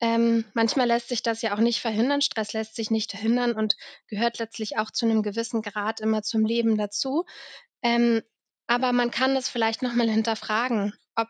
Ähm, 0.01 0.45
manchmal 0.55 0.87
lässt 0.89 1.09
sich 1.09 1.23
das 1.23 1.43
ja 1.43 1.55
auch 1.55 1.59
nicht 1.61 1.81
verhindern. 1.81 2.23
Stress 2.23 2.53
lässt 2.53 2.77
sich 2.77 2.91
nicht 2.91 3.11
verhindern 3.13 3.53
und 3.53 3.77
gehört 4.09 4.39
letztlich 4.39 4.79
auch 4.79 4.91
zu 4.93 5.07
'nem 5.07 5.23
gewissen 5.23 5.63
Grad 5.63 6.01
immer 6.01 6.23
zum 6.23 6.45
Leben 6.47 6.77
dazu. 6.79 7.25
Ähm, 7.83 8.23
aber 8.69 8.93
man 8.93 9.11
kann 9.13 9.35
das 9.35 9.49
vielleicht 9.51 9.83
noch 9.83 9.95
mal 9.95 10.11
hinterfragen, 10.11 10.95
ob 11.17 11.29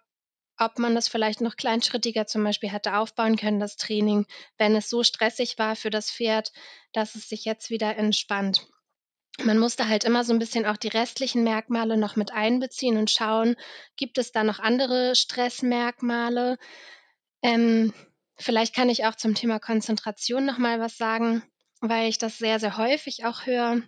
ob 0.58 0.78
man 0.80 0.94
das 0.96 1.08
vielleicht 1.08 1.40
noch 1.42 1.56
kleinschrittiger 1.56 2.26
zum 2.26 2.44
Beispiel 2.44 2.70
hätte 2.70 2.96
aufbauen 2.98 3.36
können, 3.36 3.60
das 3.60 3.76
Training, 3.76 4.26
wenn 4.58 4.76
es 4.76 4.90
so 4.90 5.04
stressig 5.04 5.58
war 5.58 5.76
für 5.76 5.90
das 5.90 6.10
Pferd, 6.12 6.52
dass 6.92 7.14
es 7.16 7.28
sich 7.28 7.44
jetzt 7.46 7.70
wieder 7.70 7.96
entspannt. 7.96 8.66
Man 9.44 9.58
muss 9.58 9.76
da 9.76 9.88
halt 9.88 10.04
immer 10.04 10.24
so 10.24 10.32
'n 10.34 10.38
bisschen 10.40 10.66
auch 10.66 10.76
die 10.78 10.88
restlichen 10.88 11.44
Merkmale 11.44 11.96
noch 11.98 12.16
mit 12.16 12.32
einbeziehen 12.32 12.98
und 12.98 13.10
schauen, 13.10 13.56
gibt 13.96 14.18
es 14.18 14.32
da 14.32 14.44
noch 14.44 14.60
andere 14.60 15.16
Stressmerkmale? 15.16 16.58
Ähm, 17.42 17.92
vielleicht 18.38 18.74
kann 18.74 18.88
ich 18.88 19.04
auch 19.04 19.14
zum 19.16 19.34
Thema 19.34 19.58
Konzentration 19.58 20.46
noch 20.46 20.58
mal 20.58 20.80
was 20.80 20.96
sagen, 20.96 21.42
weil 21.80 22.08
ich 22.08 22.18
das 22.18 22.38
sehr, 22.38 22.60
sehr 22.60 22.76
häufig 22.76 23.24
auch 23.24 23.46
höre, 23.46 23.82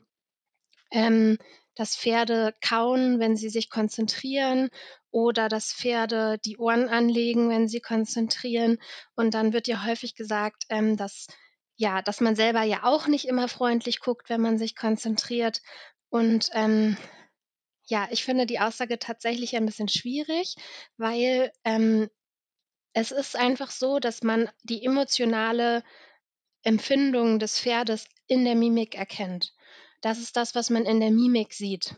ähm, 0.93 1.39
dass 1.75 1.97
Pferde 1.97 2.55
kauen, 2.61 3.21
wenn 3.21 3.37
sie 3.37 3.49
sich 3.49 3.71
konzentrieren 3.71 4.71
oder 5.11 5.49
dass 5.49 5.73
Pferde 5.73 6.39
die 6.45 6.59
Ohren 6.59 6.89
anlegen, 6.89 7.49
wenn 7.49 7.69
sie 7.69 7.81
konzentrieren. 7.81 8.79
Und 9.15 9.35
dann 9.35 9.53
wird 9.53 9.69
ja 9.69 9.85
häufig 9.85 10.15
gesagt, 10.15 10.65
ähm, 10.69 10.97
dass 10.97 11.27
ja, 11.77 12.03
dass 12.03 12.21
man 12.21 12.37
selber 12.37 12.63
ja 12.63 12.85
auch 12.85 13.07
nicht 13.07 13.27
immer 13.27 13.49
freundlich 13.49 14.01
guckt, 14.01 14.29
wenn 14.29 14.43
man 14.43 14.59
sich 14.59 14.77
konzentriert. 14.77 15.63
Und, 16.11 16.51
ähm, 16.53 16.99
ja, 17.89 18.09
ich 18.11 18.25
finde 18.25 18.47
die 18.47 18.61
Aussage 18.61 18.99
tatsächlich 18.99 19.57
ein 19.57 19.67
bisschen 19.67 19.89
schwierig, 19.89 20.57
weil, 20.99 21.51
ähm 21.65 22.09
Es 22.93 23.11
ist 23.13 23.37
einfach 23.37 23.71
so, 23.71 23.99
dass 23.99 24.23
man 24.23 24.51
die 24.63 24.85
emotionale 24.85 25.83
Empfindung 26.63 27.39
des 27.39 27.59
Pferdes 27.59 28.07
in 28.27 28.45
der 28.45 28.55
Mimik 28.55 28.95
erkennt. 28.95 29.55
Das 30.01 30.19
ist 30.19 30.37
das, 30.37 30.55
was 30.55 30.71
man 30.71 30.85
in 30.85 31.01
der 31.01 31.11
Mimik 31.11 31.53
sieht. 31.53 31.95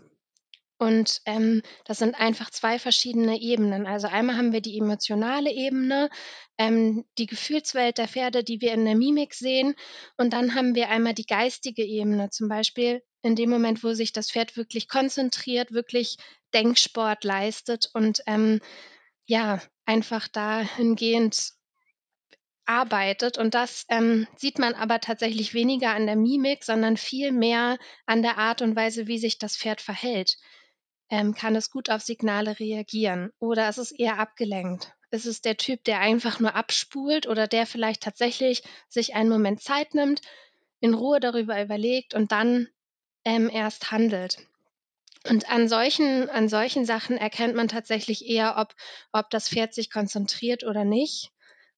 Und 0.79 1.21
ähm, 1.27 1.63
das 1.85 1.99
sind 1.99 2.17
einfach 2.17 2.51
zwei 2.51 2.81
verschiedene 2.81 3.41
Ebenen. 3.41 3.87
Also 3.87 4.09
einmal 4.09 4.37
haben 4.37 4.53
wir 4.53 4.61
die 4.61 4.77
emotionale 4.79 5.53
Ebene, 5.53 6.11
ähm, 6.59 7.05
die 7.19 7.27
Gefühlswelt 7.27 7.99
der 7.99 8.09
Pferde, 8.09 8.43
die 8.43 8.61
wir 8.61 8.73
in 8.73 8.85
der 8.85 8.97
Mimik 8.97 9.35
sehen. 9.35 9.77
Und 10.17 10.33
dann 10.33 10.57
haben 10.57 10.75
wir 10.75 10.89
einmal 10.89 11.15
die 11.15 11.27
geistige 11.27 11.85
Ebene, 11.85 12.31
zum 12.31 12.49
Beispiel 12.49 13.01
in 13.23 13.37
dem 13.37 13.49
Moment, 13.49 13.85
wo 13.85 13.95
sich 13.95 14.13
das 14.13 14.33
Pferd 14.33 14.57
wirklich 14.57 14.89
konzentriert, 14.89 15.71
wirklich 15.71 16.17
Denksport 16.53 17.23
leistet 17.23 17.89
und 17.95 18.21
ähm, 18.27 18.61
ja, 19.27 19.63
einfach 19.87 20.29
dahingehend 20.29 21.53
arbeitet. 22.65 23.39
Und 23.39 23.55
das 23.55 23.85
ähm, 23.89 24.27
sieht 24.37 24.59
man 24.59 24.75
aber 24.75 25.01
tatsächlich 25.01 25.55
weniger 25.55 25.91
an 25.91 26.07
der 26.07 26.17
Mimik, 26.17 26.65
sondern 26.65 26.97
viel 26.97 27.33
mehr 27.33 27.79
an 28.07 28.23
der 28.23 28.39
Art 28.39 28.63
und 28.63 28.77
Weise, 28.77 29.07
wie 29.07 29.19
sich 29.19 29.39
das 29.39 29.57
Pferd 29.57 29.81
verhält 29.81 30.37
ähm, 31.13 31.35
kann 31.35 31.55
es 31.55 31.71
gut 31.71 31.91
auf 31.91 32.01
Signale 32.01 32.59
reagieren 32.59 33.33
oder 33.39 33.69
ist 33.69 33.77
es 33.77 33.93
eher 33.93 34.19
abgelenkt? 34.19 34.95
Ist 35.11 35.27
es 35.27 35.43
der 35.43 35.59
Typ, 35.59 35.85
der 35.85 36.01
einfach 36.01 36.41
nur 36.41 36.55
abspult 36.55 37.27
oder 37.27 37.47
der 37.47 37.67
vielleicht 37.67 38.03
tatsächlich 38.03 38.63
sich 38.89 39.15
einen 39.15 39.29
Moment 39.29 39.61
Zeit 39.61 39.93
nimmt, 39.93 40.23
in 40.81 40.95
Ruhe 40.95 41.21
darüber 41.21 41.63
überlegt 41.63 42.15
und 42.15 42.33
dann 42.33 42.67
ähm, 43.27 43.51
erst 43.53 43.93
handelt? 43.93 44.39
Und 45.29 45.49
an 45.51 45.69
solchen, 45.69 46.29
an 46.31 46.49
solchen 46.49 46.85
Sachen 46.85 47.17
erkennt 47.17 47.55
man 47.55 47.69
tatsächlich 47.69 48.27
eher, 48.27 48.57
ob, 48.59 48.75
ob 49.13 49.31
das 49.31 49.49
Pferd 49.49 49.75
sich 49.75 49.91
konzentriert 49.91 50.65
oder 50.65 50.85
nicht 50.85 51.31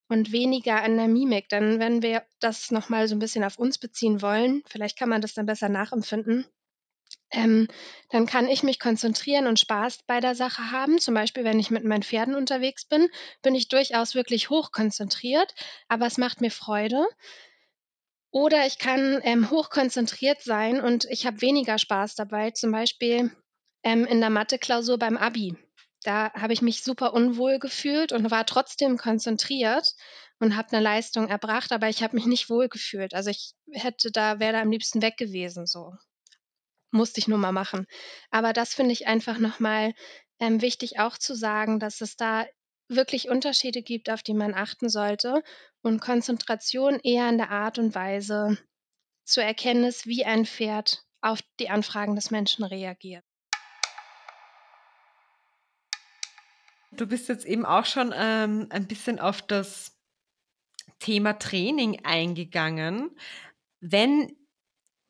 und 0.08 0.32
weniger 0.32 0.82
an 0.82 0.96
der 0.96 1.08
Mimik. 1.08 1.48
Denn 1.48 1.78
wenn 1.78 2.02
wir 2.02 2.24
das 2.40 2.70
nochmal 2.70 3.08
so 3.08 3.14
ein 3.14 3.18
bisschen 3.18 3.44
auf 3.44 3.58
uns 3.58 3.78
beziehen 3.78 4.22
wollen, 4.22 4.62
vielleicht 4.66 4.98
kann 4.98 5.08
man 5.08 5.20
das 5.20 5.34
dann 5.34 5.46
besser 5.46 5.68
nachempfinden, 5.68 6.46
ähm, 7.30 7.68
dann 8.10 8.26
kann 8.26 8.48
ich 8.48 8.62
mich 8.62 8.78
konzentrieren 8.80 9.46
und 9.46 9.60
Spaß 9.60 10.04
bei 10.06 10.20
der 10.20 10.34
Sache 10.34 10.70
haben. 10.70 10.98
Zum 10.98 11.14
Beispiel, 11.14 11.44
wenn 11.44 11.58
ich 11.60 11.70
mit 11.70 11.84
meinen 11.84 12.02
Pferden 12.02 12.34
unterwegs 12.34 12.84
bin, 12.86 13.08
bin 13.42 13.54
ich 13.54 13.68
durchaus 13.68 14.14
wirklich 14.14 14.50
hochkonzentriert, 14.50 15.54
aber 15.88 16.06
es 16.06 16.18
macht 16.18 16.40
mir 16.40 16.50
Freude. 16.50 17.04
Oder 18.34 18.66
ich 18.66 18.78
kann 18.78 19.20
ähm, 19.22 19.48
hochkonzentriert 19.50 20.42
sein 20.42 20.80
und 20.80 21.04
ich 21.04 21.24
habe 21.24 21.40
weniger 21.40 21.78
Spaß 21.78 22.16
dabei, 22.16 22.50
zum 22.50 22.72
Beispiel 22.72 23.30
ähm, 23.84 24.04
in 24.06 24.20
der 24.20 24.30
Mathe-Klausur 24.30 24.98
beim 24.98 25.16
Abi. 25.16 25.56
Da 26.02 26.32
habe 26.32 26.52
ich 26.52 26.60
mich 26.60 26.82
super 26.82 27.14
unwohl 27.14 27.60
gefühlt 27.60 28.10
und 28.10 28.32
war 28.32 28.44
trotzdem 28.44 28.98
konzentriert 28.98 29.94
und 30.40 30.56
habe 30.56 30.72
eine 30.72 30.82
Leistung 30.82 31.28
erbracht, 31.28 31.70
aber 31.70 31.88
ich 31.88 32.02
habe 32.02 32.16
mich 32.16 32.26
nicht 32.26 32.50
wohl 32.50 32.68
gefühlt. 32.68 33.14
Also 33.14 33.30
ich 33.30 33.54
hätte 33.70 34.10
da, 34.10 34.40
wäre 34.40 34.54
da 34.54 34.62
am 34.62 34.72
liebsten 34.72 35.00
weg 35.00 35.16
gewesen 35.16 35.64
so 35.64 35.92
musste 36.94 37.20
ich 37.20 37.28
nur 37.28 37.38
mal 37.38 37.52
machen. 37.52 37.86
Aber 38.30 38.52
das 38.52 38.72
finde 38.72 38.92
ich 38.92 39.06
einfach 39.06 39.38
nochmal 39.38 39.92
ähm, 40.38 40.62
wichtig 40.62 40.98
auch 41.00 41.18
zu 41.18 41.34
sagen, 41.34 41.78
dass 41.78 42.00
es 42.00 42.16
da 42.16 42.46
wirklich 42.88 43.28
Unterschiede 43.28 43.82
gibt, 43.82 44.10
auf 44.10 44.22
die 44.22 44.34
man 44.34 44.54
achten 44.54 44.88
sollte 44.88 45.42
und 45.82 46.00
Konzentration 46.00 47.00
eher 47.00 47.28
in 47.28 47.38
der 47.38 47.50
Art 47.50 47.78
und 47.78 47.94
Weise 47.94 48.58
zu 49.24 49.42
erkennen 49.42 49.84
ist, 49.84 50.06
wie 50.06 50.24
ein 50.24 50.44
Pferd 50.44 51.04
auf 51.20 51.40
die 51.58 51.70
Anfragen 51.70 52.14
des 52.14 52.30
Menschen 52.30 52.64
reagiert. 52.64 53.24
Du 56.92 57.06
bist 57.06 57.28
jetzt 57.28 57.44
eben 57.44 57.66
auch 57.66 57.86
schon 57.86 58.12
ähm, 58.14 58.66
ein 58.70 58.86
bisschen 58.86 59.18
auf 59.18 59.42
das 59.42 59.96
Thema 61.00 61.32
Training 61.38 62.04
eingegangen. 62.04 63.10
Wenn 63.80 64.36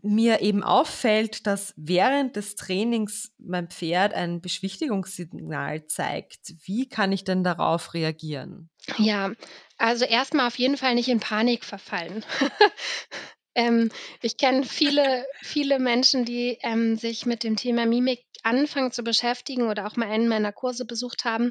mir 0.05 0.43
eben 0.43 0.63
auffällt, 0.63 1.47
dass 1.47 1.73
während 1.77 2.37
des 2.37 2.57
Trainings 2.57 3.33
mein 3.39 3.69
Pferd 3.69 4.13
ein 4.13 4.41
Beschwichtigungssignal 4.41 5.87
zeigt. 5.87 6.55
Wie 6.65 6.89
kann 6.89 7.11
ich 7.11 7.25
denn 7.25 7.43
darauf 7.43 7.95
reagieren? 7.95 8.69
Ja, 8.99 9.33
also 9.79 10.05
erstmal 10.05 10.47
auf 10.47 10.59
jeden 10.59 10.77
Fall 10.77 10.95
nicht 10.95 11.09
in 11.09 11.21
Panik 11.21 11.65
verfallen. 11.65 12.23
ähm, 13.55 13.91
ich 14.21 14.37
kenne 14.37 14.65
viele, 14.65 15.27
viele 15.41 15.79
Menschen, 15.79 16.27
die 16.27 16.59
ähm, 16.61 16.97
sich 16.97 17.25
mit 17.25 17.43
dem 17.43 17.57
Thema 17.57 17.87
Mimik 17.87 18.25
anfangen 18.43 18.93
zu 18.93 19.03
beschäftigen 19.03 19.69
oder 19.69 19.87
auch 19.87 19.97
mal 19.97 20.11
einen 20.11 20.29
meiner 20.29 20.53
Kurse 20.53 20.85
besucht 20.85 21.25
haben. 21.25 21.51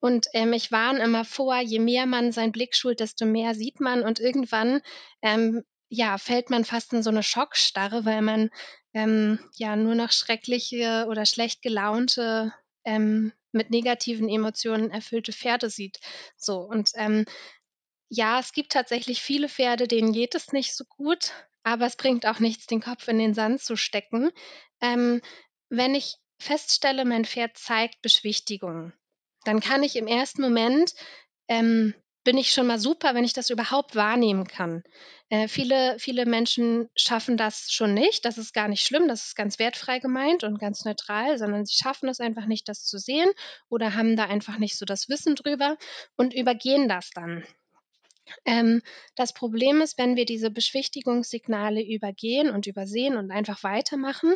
Und 0.00 0.26
ähm, 0.32 0.54
ich 0.54 0.72
warne 0.72 1.02
immer 1.02 1.26
vor, 1.26 1.58
je 1.60 1.78
mehr 1.78 2.06
man 2.06 2.32
seinen 2.32 2.52
Blick 2.52 2.74
schult, 2.74 3.00
desto 3.00 3.26
mehr 3.26 3.54
sieht 3.54 3.78
man. 3.78 4.02
Und 4.02 4.20
irgendwann 4.20 4.80
ähm, 5.20 5.64
ja, 5.90 6.18
fällt 6.18 6.50
man 6.50 6.64
fast 6.64 6.92
in 6.92 7.02
so 7.02 7.10
eine 7.10 7.22
Schockstarre, 7.22 8.04
weil 8.04 8.22
man, 8.22 8.50
ähm, 8.94 9.40
ja, 9.56 9.76
nur 9.76 9.94
noch 9.96 10.12
schreckliche 10.12 11.06
oder 11.08 11.26
schlecht 11.26 11.62
gelaunte, 11.62 12.54
ähm, 12.84 13.32
mit 13.52 13.70
negativen 13.70 14.28
Emotionen 14.28 14.90
erfüllte 14.90 15.32
Pferde 15.32 15.68
sieht. 15.68 15.98
So 16.36 16.60
und, 16.60 16.90
ähm, 16.94 17.24
ja, 18.08 18.38
es 18.40 18.52
gibt 18.52 18.72
tatsächlich 18.72 19.20
viele 19.20 19.48
Pferde, 19.48 19.88
denen 19.88 20.12
geht 20.12 20.34
es 20.34 20.52
nicht 20.52 20.74
so 20.76 20.84
gut, 20.84 21.32
aber 21.64 21.86
es 21.86 21.96
bringt 21.96 22.26
auch 22.26 22.38
nichts, 22.38 22.66
den 22.66 22.80
Kopf 22.80 23.08
in 23.08 23.18
den 23.18 23.34
Sand 23.34 23.60
zu 23.60 23.76
stecken. 23.76 24.30
Ähm, 24.80 25.20
wenn 25.68 25.94
ich 25.94 26.16
feststelle, 26.38 27.04
mein 27.04 27.24
Pferd 27.24 27.58
zeigt 27.58 28.00
Beschwichtigung, 28.02 28.92
dann 29.44 29.60
kann 29.60 29.82
ich 29.82 29.96
im 29.96 30.06
ersten 30.06 30.42
Moment, 30.42 30.94
ähm, 31.48 31.94
bin 32.24 32.36
ich 32.36 32.52
schon 32.52 32.66
mal 32.66 32.78
super, 32.78 33.14
wenn 33.14 33.24
ich 33.24 33.32
das 33.32 33.50
überhaupt 33.50 33.96
wahrnehmen 33.96 34.46
kann. 34.46 34.82
Äh, 35.30 35.48
viele, 35.48 35.96
viele 35.98 36.26
Menschen 36.26 36.88
schaffen 36.94 37.36
das 37.36 37.70
schon 37.70 37.94
nicht. 37.94 38.24
Das 38.24 38.36
ist 38.36 38.52
gar 38.52 38.68
nicht 38.68 38.84
schlimm, 38.84 39.08
das 39.08 39.26
ist 39.26 39.36
ganz 39.36 39.58
wertfrei 39.58 39.98
gemeint 40.00 40.44
und 40.44 40.58
ganz 40.58 40.84
neutral, 40.84 41.38
sondern 41.38 41.64
sie 41.64 41.76
schaffen 41.76 42.08
es 42.08 42.20
einfach 42.20 42.46
nicht, 42.46 42.68
das 42.68 42.84
zu 42.84 42.98
sehen 42.98 43.30
oder 43.68 43.94
haben 43.94 44.16
da 44.16 44.26
einfach 44.26 44.58
nicht 44.58 44.76
so 44.76 44.84
das 44.84 45.08
Wissen 45.08 45.34
drüber 45.34 45.76
und 46.16 46.34
übergehen 46.34 46.88
das 46.88 47.10
dann. 47.10 47.44
Ähm, 48.44 48.82
das 49.16 49.32
Problem 49.32 49.80
ist, 49.80 49.98
wenn 49.98 50.16
wir 50.16 50.24
diese 50.24 50.50
Beschwichtigungssignale 50.50 51.82
übergehen 51.82 52.50
und 52.50 52.66
übersehen 52.66 53.16
und 53.16 53.30
einfach 53.30 53.62
weitermachen, 53.62 54.34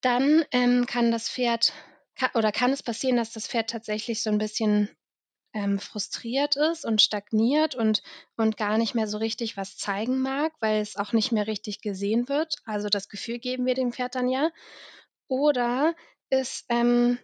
dann 0.00 0.44
ähm, 0.52 0.86
kann 0.86 1.10
das 1.10 1.28
Pferd 1.28 1.72
oder 2.34 2.52
kann 2.52 2.72
es 2.72 2.82
passieren, 2.82 3.16
dass 3.16 3.32
das 3.32 3.46
Pferd 3.46 3.70
tatsächlich 3.70 4.22
so 4.22 4.30
ein 4.30 4.38
bisschen 4.38 4.88
ähm, 5.56 5.78
frustriert 5.78 6.54
ist 6.56 6.84
und 6.84 7.00
stagniert 7.00 7.74
und, 7.74 8.02
und 8.36 8.58
gar 8.58 8.76
nicht 8.76 8.94
mehr 8.94 9.08
so 9.08 9.16
richtig 9.16 9.56
was 9.56 9.78
zeigen 9.78 10.18
mag, 10.18 10.52
weil 10.60 10.82
es 10.82 10.96
auch 10.96 11.14
nicht 11.14 11.32
mehr 11.32 11.46
richtig 11.46 11.80
gesehen 11.80 12.28
wird. 12.28 12.56
Also 12.66 12.90
das 12.90 13.08
Gefühl 13.08 13.38
geben 13.38 13.64
wir 13.64 13.74
dem 13.74 13.90
Pferd 13.90 14.16
dann 14.16 14.28
ja. 14.28 14.50
Oder 15.28 15.94
es, 16.28 16.66
ähm, 16.68 17.18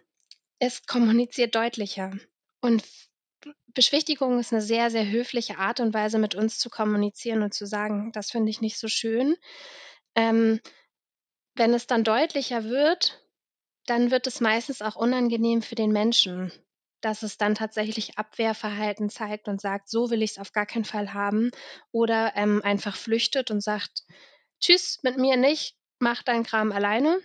es 0.57 0.87
kommuniziert 0.87 1.53
deutlicher. 1.53 2.11
Und 2.59 2.83
Beschwichtigung 3.75 4.39
ist 4.39 4.51
eine 4.51 4.63
sehr, 4.63 4.89
sehr 4.89 5.07
höfliche 5.07 5.59
Art 5.59 5.79
und 5.79 5.93
Weise, 5.93 6.17
mit 6.17 6.33
uns 6.33 6.57
zu 6.57 6.71
kommunizieren 6.71 7.43
und 7.43 7.53
zu 7.53 7.67
sagen, 7.67 8.11
das 8.13 8.31
finde 8.31 8.49
ich 8.49 8.61
nicht 8.61 8.79
so 8.79 8.87
schön. 8.87 9.35
Ähm, 10.15 10.59
wenn 11.53 11.75
es 11.75 11.85
dann 11.85 12.03
deutlicher 12.03 12.63
wird, 12.63 13.23
dann 13.85 14.09
wird 14.09 14.25
es 14.25 14.41
meistens 14.41 14.81
auch 14.81 14.95
unangenehm 14.95 15.61
für 15.61 15.75
den 15.75 15.91
Menschen 15.91 16.51
dass 17.05 17.23
es 17.23 17.37
dann 17.37 17.55
tatsächlich 17.55 18.17
Abwehrverhalten 18.17 19.09
zeigt 19.09 19.47
und 19.47 19.61
sagt, 19.61 19.89
so 19.89 20.09
will 20.09 20.21
ich 20.21 20.31
es 20.31 20.37
auf 20.37 20.51
gar 20.51 20.65
keinen 20.65 20.85
Fall 20.85 21.13
haben. 21.13 21.51
Oder 21.91 22.33
ähm, 22.35 22.61
einfach 22.63 22.95
flüchtet 22.95 23.51
und 23.51 23.61
sagt, 23.61 24.03
tschüss, 24.59 24.99
mit 25.03 25.17
mir 25.17 25.37
nicht, 25.37 25.75
mach 25.99 26.23
deinen 26.23 26.43
Kram 26.43 26.71
alleine. 26.71 27.19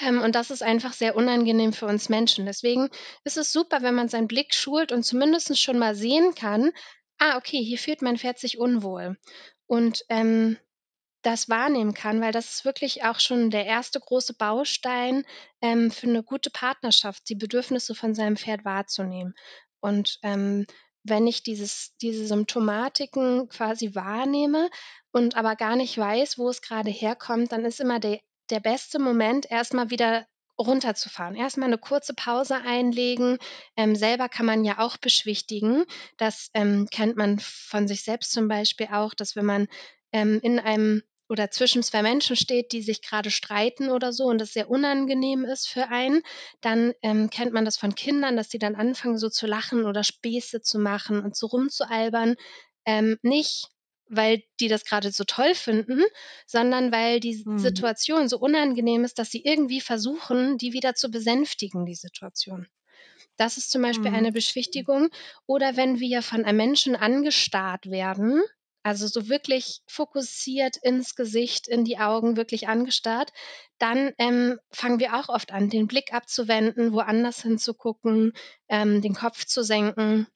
Ähm, 0.00 0.22
und 0.22 0.34
das 0.34 0.50
ist 0.50 0.62
einfach 0.62 0.92
sehr 0.92 1.16
unangenehm 1.16 1.72
für 1.72 1.86
uns 1.86 2.08
Menschen. 2.08 2.46
Deswegen 2.46 2.88
ist 3.24 3.36
es 3.36 3.52
super, 3.52 3.82
wenn 3.82 3.94
man 3.94 4.08
seinen 4.08 4.28
Blick 4.28 4.54
schult 4.54 4.92
und 4.92 5.02
zumindest 5.02 5.60
schon 5.60 5.78
mal 5.78 5.94
sehen 5.94 6.34
kann, 6.34 6.72
ah, 7.18 7.36
okay, 7.36 7.62
hier 7.62 7.78
fühlt 7.78 8.02
mein 8.02 8.18
Pferd 8.18 8.38
sich 8.38 8.58
unwohl. 8.58 9.16
Und 9.66 10.04
ähm, 10.08 10.56
das 11.22 11.48
wahrnehmen 11.48 11.94
kann, 11.94 12.20
weil 12.20 12.32
das 12.32 12.50
ist 12.50 12.64
wirklich 12.64 13.04
auch 13.04 13.20
schon 13.20 13.50
der 13.50 13.66
erste 13.66 14.00
große 14.00 14.34
Baustein 14.34 15.24
ähm, 15.60 15.90
für 15.90 16.08
eine 16.08 16.22
gute 16.22 16.50
Partnerschaft, 16.50 17.28
die 17.28 17.34
Bedürfnisse 17.34 17.94
von 17.94 18.14
seinem 18.14 18.36
Pferd 18.36 18.64
wahrzunehmen. 18.64 19.34
Und 19.80 20.18
ähm, 20.22 20.66
wenn 21.04 21.26
ich 21.26 21.42
dieses, 21.42 21.96
diese 22.00 22.26
Symptomatiken 22.26 23.48
quasi 23.48 23.94
wahrnehme 23.94 24.70
und 25.12 25.36
aber 25.36 25.56
gar 25.56 25.76
nicht 25.76 25.96
weiß, 25.96 26.38
wo 26.38 26.48
es 26.48 26.62
gerade 26.62 26.90
herkommt, 26.90 27.52
dann 27.52 27.64
ist 27.64 27.80
immer 27.80 27.98
der, 27.98 28.20
der 28.50 28.60
beste 28.60 28.98
Moment, 28.98 29.50
erstmal 29.50 29.90
wieder 29.90 30.26
runterzufahren. 30.58 31.34
Erstmal 31.34 31.68
eine 31.68 31.78
kurze 31.78 32.14
Pause 32.14 32.56
einlegen. 32.56 33.38
Ähm, 33.76 33.96
selber 33.96 34.28
kann 34.28 34.46
man 34.46 34.64
ja 34.64 34.78
auch 34.78 34.96
beschwichtigen. 34.96 35.84
Das 36.18 36.50
ähm, 36.54 36.88
kennt 36.90 37.16
man 37.16 37.38
von 37.40 37.88
sich 37.88 38.04
selbst 38.04 38.32
zum 38.32 38.48
Beispiel 38.48 38.88
auch, 38.92 39.14
dass 39.14 39.34
wenn 39.34 39.46
man 39.46 39.66
ähm, 40.12 40.40
in 40.42 40.58
einem 40.58 41.02
oder 41.32 41.50
zwischen 41.50 41.82
zwei 41.82 42.02
Menschen 42.02 42.36
steht, 42.36 42.72
die 42.72 42.82
sich 42.82 43.00
gerade 43.00 43.30
streiten 43.30 43.88
oder 43.88 44.12
so 44.12 44.24
und 44.24 44.36
das 44.36 44.52
sehr 44.52 44.68
unangenehm 44.68 45.46
ist 45.46 45.66
für 45.66 45.88
einen, 45.88 46.22
dann 46.60 46.92
ähm, 47.00 47.30
kennt 47.30 47.54
man 47.54 47.64
das 47.64 47.78
von 47.78 47.94
Kindern, 47.94 48.36
dass 48.36 48.50
die 48.50 48.58
dann 48.58 48.74
anfangen 48.74 49.16
so 49.16 49.30
zu 49.30 49.46
lachen 49.46 49.86
oder 49.86 50.04
Späße 50.04 50.60
zu 50.60 50.78
machen 50.78 51.24
und 51.24 51.34
so 51.34 51.46
rumzualbern. 51.46 52.36
Ähm, 52.84 53.16
nicht, 53.22 53.68
weil 54.08 54.42
die 54.60 54.68
das 54.68 54.84
gerade 54.84 55.10
so 55.10 55.24
toll 55.24 55.54
finden, 55.54 56.02
sondern 56.46 56.92
weil 56.92 57.18
die 57.18 57.42
mhm. 57.46 57.58
Situation 57.58 58.28
so 58.28 58.38
unangenehm 58.38 59.02
ist, 59.02 59.18
dass 59.18 59.30
sie 59.30 59.42
irgendwie 59.42 59.80
versuchen, 59.80 60.58
die 60.58 60.74
wieder 60.74 60.94
zu 60.94 61.10
besänftigen, 61.10 61.86
die 61.86 61.94
Situation. 61.94 62.66
Das 63.38 63.56
ist 63.56 63.70
zum 63.70 63.80
Beispiel 63.80 64.10
mhm. 64.10 64.16
eine 64.18 64.32
Beschwichtigung. 64.32 65.08
Oder 65.46 65.78
wenn 65.78 65.98
wir 65.98 66.20
von 66.20 66.44
einem 66.44 66.58
Menschen 66.58 66.94
angestarrt 66.94 67.90
werden, 67.90 68.42
also 68.82 69.06
so 69.06 69.28
wirklich 69.28 69.80
fokussiert 69.86 70.76
ins 70.76 71.14
Gesicht, 71.14 71.68
in 71.68 71.84
die 71.84 71.98
Augen, 71.98 72.36
wirklich 72.36 72.68
angestarrt, 72.68 73.32
dann 73.78 74.12
ähm, 74.18 74.58
fangen 74.70 75.00
wir 75.00 75.14
auch 75.14 75.28
oft 75.28 75.52
an, 75.52 75.70
den 75.70 75.86
Blick 75.86 76.12
abzuwenden, 76.12 76.92
woanders 76.92 77.42
hinzugucken, 77.42 78.32
ähm, 78.68 79.00
den 79.00 79.14
Kopf 79.14 79.44
zu 79.44 79.62
senken. 79.62 80.26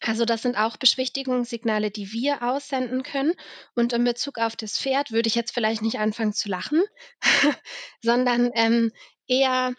Also 0.00 0.24
das 0.24 0.42
sind 0.42 0.56
auch 0.56 0.76
Beschwichtigungssignale, 0.76 1.90
die 1.90 2.12
wir 2.12 2.42
aussenden 2.42 3.02
können. 3.02 3.32
Und 3.74 3.92
in 3.92 4.04
Bezug 4.04 4.38
auf 4.38 4.56
das 4.56 4.78
Pferd 4.78 5.10
würde 5.10 5.28
ich 5.28 5.34
jetzt 5.34 5.54
vielleicht 5.54 5.82
nicht 5.82 5.98
anfangen 5.98 6.32
zu 6.32 6.48
lachen, 6.48 6.82
sondern 8.02 8.50
ähm, 8.54 8.92
eher 9.26 9.74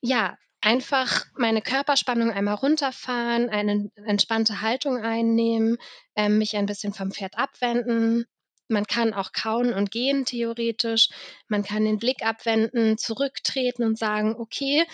ja 0.00 0.36
einfach 0.60 1.24
meine 1.36 1.62
Körperspannung 1.62 2.30
einmal 2.30 2.54
runterfahren, 2.54 3.48
eine 3.48 3.90
entspannte 4.06 4.60
Haltung 4.60 4.98
einnehmen, 4.98 5.78
äh, 6.14 6.28
mich 6.28 6.56
ein 6.56 6.66
bisschen 6.66 6.92
vom 6.92 7.12
Pferd 7.12 7.38
abwenden. 7.38 8.26
Man 8.68 8.86
kann 8.86 9.14
auch 9.14 9.32
kauen 9.32 9.72
und 9.72 9.90
gehen 9.90 10.24
theoretisch. 10.24 11.08
Man 11.48 11.62
kann 11.62 11.84
den 11.84 11.98
Blick 11.98 12.24
abwenden, 12.24 12.98
zurücktreten 12.98 13.84
und 13.84 13.98
sagen, 13.98 14.34
okay, 14.36 14.84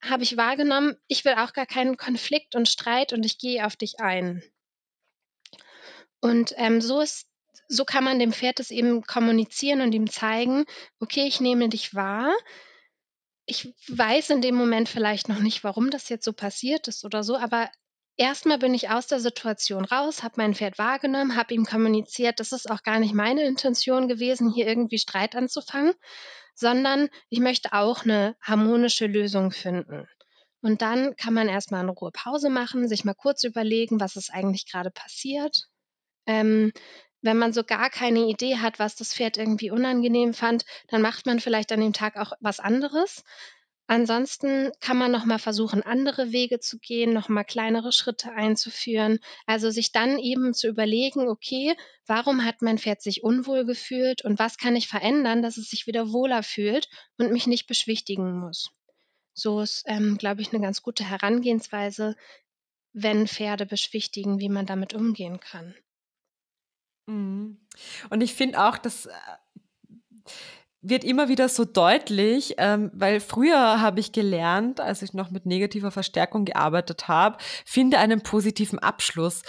habe 0.00 0.24
ich 0.24 0.36
wahrgenommen, 0.36 0.96
ich 1.06 1.24
will 1.24 1.34
auch 1.34 1.52
gar 1.52 1.66
keinen 1.66 1.96
Konflikt 1.96 2.56
und 2.56 2.68
Streit 2.68 3.12
und 3.12 3.24
ich 3.24 3.38
gehe 3.38 3.64
auf 3.64 3.76
dich 3.76 4.00
ein. 4.00 4.42
Und 6.20 6.54
ähm, 6.56 6.80
so 6.80 7.00
ist 7.00 7.28
so 7.68 7.84
kann 7.84 8.04
man 8.04 8.18
dem 8.18 8.32
Pferd 8.32 8.60
es 8.60 8.70
eben 8.70 9.02
kommunizieren 9.02 9.80
und 9.80 9.92
ihm 9.94 10.10
zeigen, 10.10 10.64
okay, 11.00 11.26
ich 11.26 11.40
nehme 11.40 11.68
dich 11.68 11.94
wahr, 11.94 12.32
ich 13.46 13.74
weiß 13.88 14.30
in 14.30 14.42
dem 14.42 14.54
Moment 14.54 14.88
vielleicht 14.88 15.28
noch 15.28 15.40
nicht, 15.40 15.64
warum 15.64 15.90
das 15.90 16.08
jetzt 16.08 16.24
so 16.24 16.32
passiert 16.32 16.88
ist 16.88 17.04
oder 17.04 17.22
so, 17.22 17.36
aber 17.36 17.70
erstmal 18.16 18.58
bin 18.58 18.74
ich 18.74 18.90
aus 18.90 19.06
der 19.06 19.20
Situation 19.20 19.84
raus, 19.84 20.22
habe 20.22 20.34
mein 20.36 20.54
Pferd 20.54 20.78
wahrgenommen, 20.78 21.36
habe 21.36 21.54
ihm 21.54 21.64
kommuniziert, 21.64 22.40
das 22.40 22.52
ist 22.52 22.70
auch 22.70 22.82
gar 22.82 23.00
nicht 23.00 23.14
meine 23.14 23.44
Intention 23.44 24.08
gewesen, 24.08 24.50
hier 24.50 24.66
irgendwie 24.66 24.98
Streit 24.98 25.34
anzufangen, 25.34 25.94
sondern 26.54 27.08
ich 27.30 27.40
möchte 27.40 27.72
auch 27.72 28.04
eine 28.04 28.36
harmonische 28.40 29.06
Lösung 29.06 29.50
finden. 29.50 30.06
Und 30.60 30.80
dann 30.80 31.16
kann 31.16 31.34
man 31.34 31.48
erstmal 31.48 31.80
eine 31.80 31.90
Ruhe 31.90 32.12
Pause 32.12 32.48
machen, 32.48 32.86
sich 32.86 33.04
mal 33.04 33.14
kurz 33.14 33.42
überlegen, 33.42 33.98
was 33.98 34.14
ist 34.14 34.32
eigentlich 34.32 34.70
gerade 34.70 34.92
passiert. 34.92 35.66
Ähm, 36.26 36.72
wenn 37.22 37.38
man 37.38 37.52
so 37.52 37.64
gar 37.64 37.88
keine 37.88 38.26
Idee 38.26 38.58
hat, 38.58 38.78
was 38.78 38.96
das 38.96 39.14
Pferd 39.14 39.38
irgendwie 39.38 39.70
unangenehm 39.70 40.34
fand, 40.34 40.64
dann 40.88 41.02
macht 41.02 41.24
man 41.26 41.40
vielleicht 41.40 41.72
an 41.72 41.80
dem 41.80 41.92
Tag 41.92 42.16
auch 42.16 42.32
was 42.40 42.60
anderes. 42.60 43.24
Ansonsten 43.86 44.70
kann 44.80 44.96
man 44.96 45.10
noch 45.10 45.24
mal 45.24 45.38
versuchen, 45.38 45.82
andere 45.82 46.32
Wege 46.32 46.60
zu 46.60 46.78
gehen, 46.78 47.12
noch 47.12 47.28
mal 47.28 47.44
kleinere 47.44 47.92
Schritte 47.92 48.32
einzuführen. 48.32 49.18
Also 49.46 49.70
sich 49.70 49.92
dann 49.92 50.18
eben 50.18 50.54
zu 50.54 50.68
überlegen, 50.68 51.28
okay, 51.28 51.74
warum 52.06 52.44
hat 52.44 52.62
mein 52.62 52.78
Pferd 52.78 53.02
sich 53.02 53.22
unwohl 53.22 53.64
gefühlt 53.66 54.24
und 54.24 54.38
was 54.38 54.56
kann 54.56 54.76
ich 54.76 54.88
verändern, 54.88 55.42
dass 55.42 55.56
es 55.56 55.68
sich 55.68 55.86
wieder 55.86 56.12
wohler 56.12 56.42
fühlt 56.42 56.88
und 57.18 57.32
mich 57.32 57.46
nicht 57.46 57.66
beschwichtigen 57.66 58.38
muss. 58.38 58.70
So 59.34 59.60
ist, 59.60 59.84
ähm, 59.86 60.16
glaube 60.16 60.42
ich, 60.42 60.52
eine 60.52 60.62
ganz 60.62 60.82
gute 60.82 61.04
Herangehensweise, 61.04 62.16
wenn 62.92 63.26
Pferde 63.26 63.66
beschwichtigen, 63.66 64.38
wie 64.40 64.48
man 64.48 64.66
damit 64.66 64.94
umgehen 64.94 65.40
kann. 65.40 65.74
Mhm. 67.06 67.58
Und 68.10 68.20
ich 68.20 68.34
finde 68.34 68.64
auch, 68.64 68.78
das 68.78 69.06
äh, 69.06 69.10
wird 70.82 71.04
immer 71.04 71.28
wieder 71.28 71.48
so 71.48 71.64
deutlich, 71.64 72.54
ähm, 72.58 72.90
weil 72.92 73.20
früher 73.20 73.80
habe 73.80 74.00
ich 74.00 74.12
gelernt, 74.12 74.80
als 74.80 75.02
ich 75.02 75.14
noch 75.14 75.30
mit 75.30 75.46
negativer 75.46 75.92
Verstärkung 75.92 76.44
gearbeitet 76.44 77.06
habe, 77.08 77.38
finde 77.64 77.98
einen 77.98 78.22
positiven 78.22 78.80
Abschluss. 78.80 79.42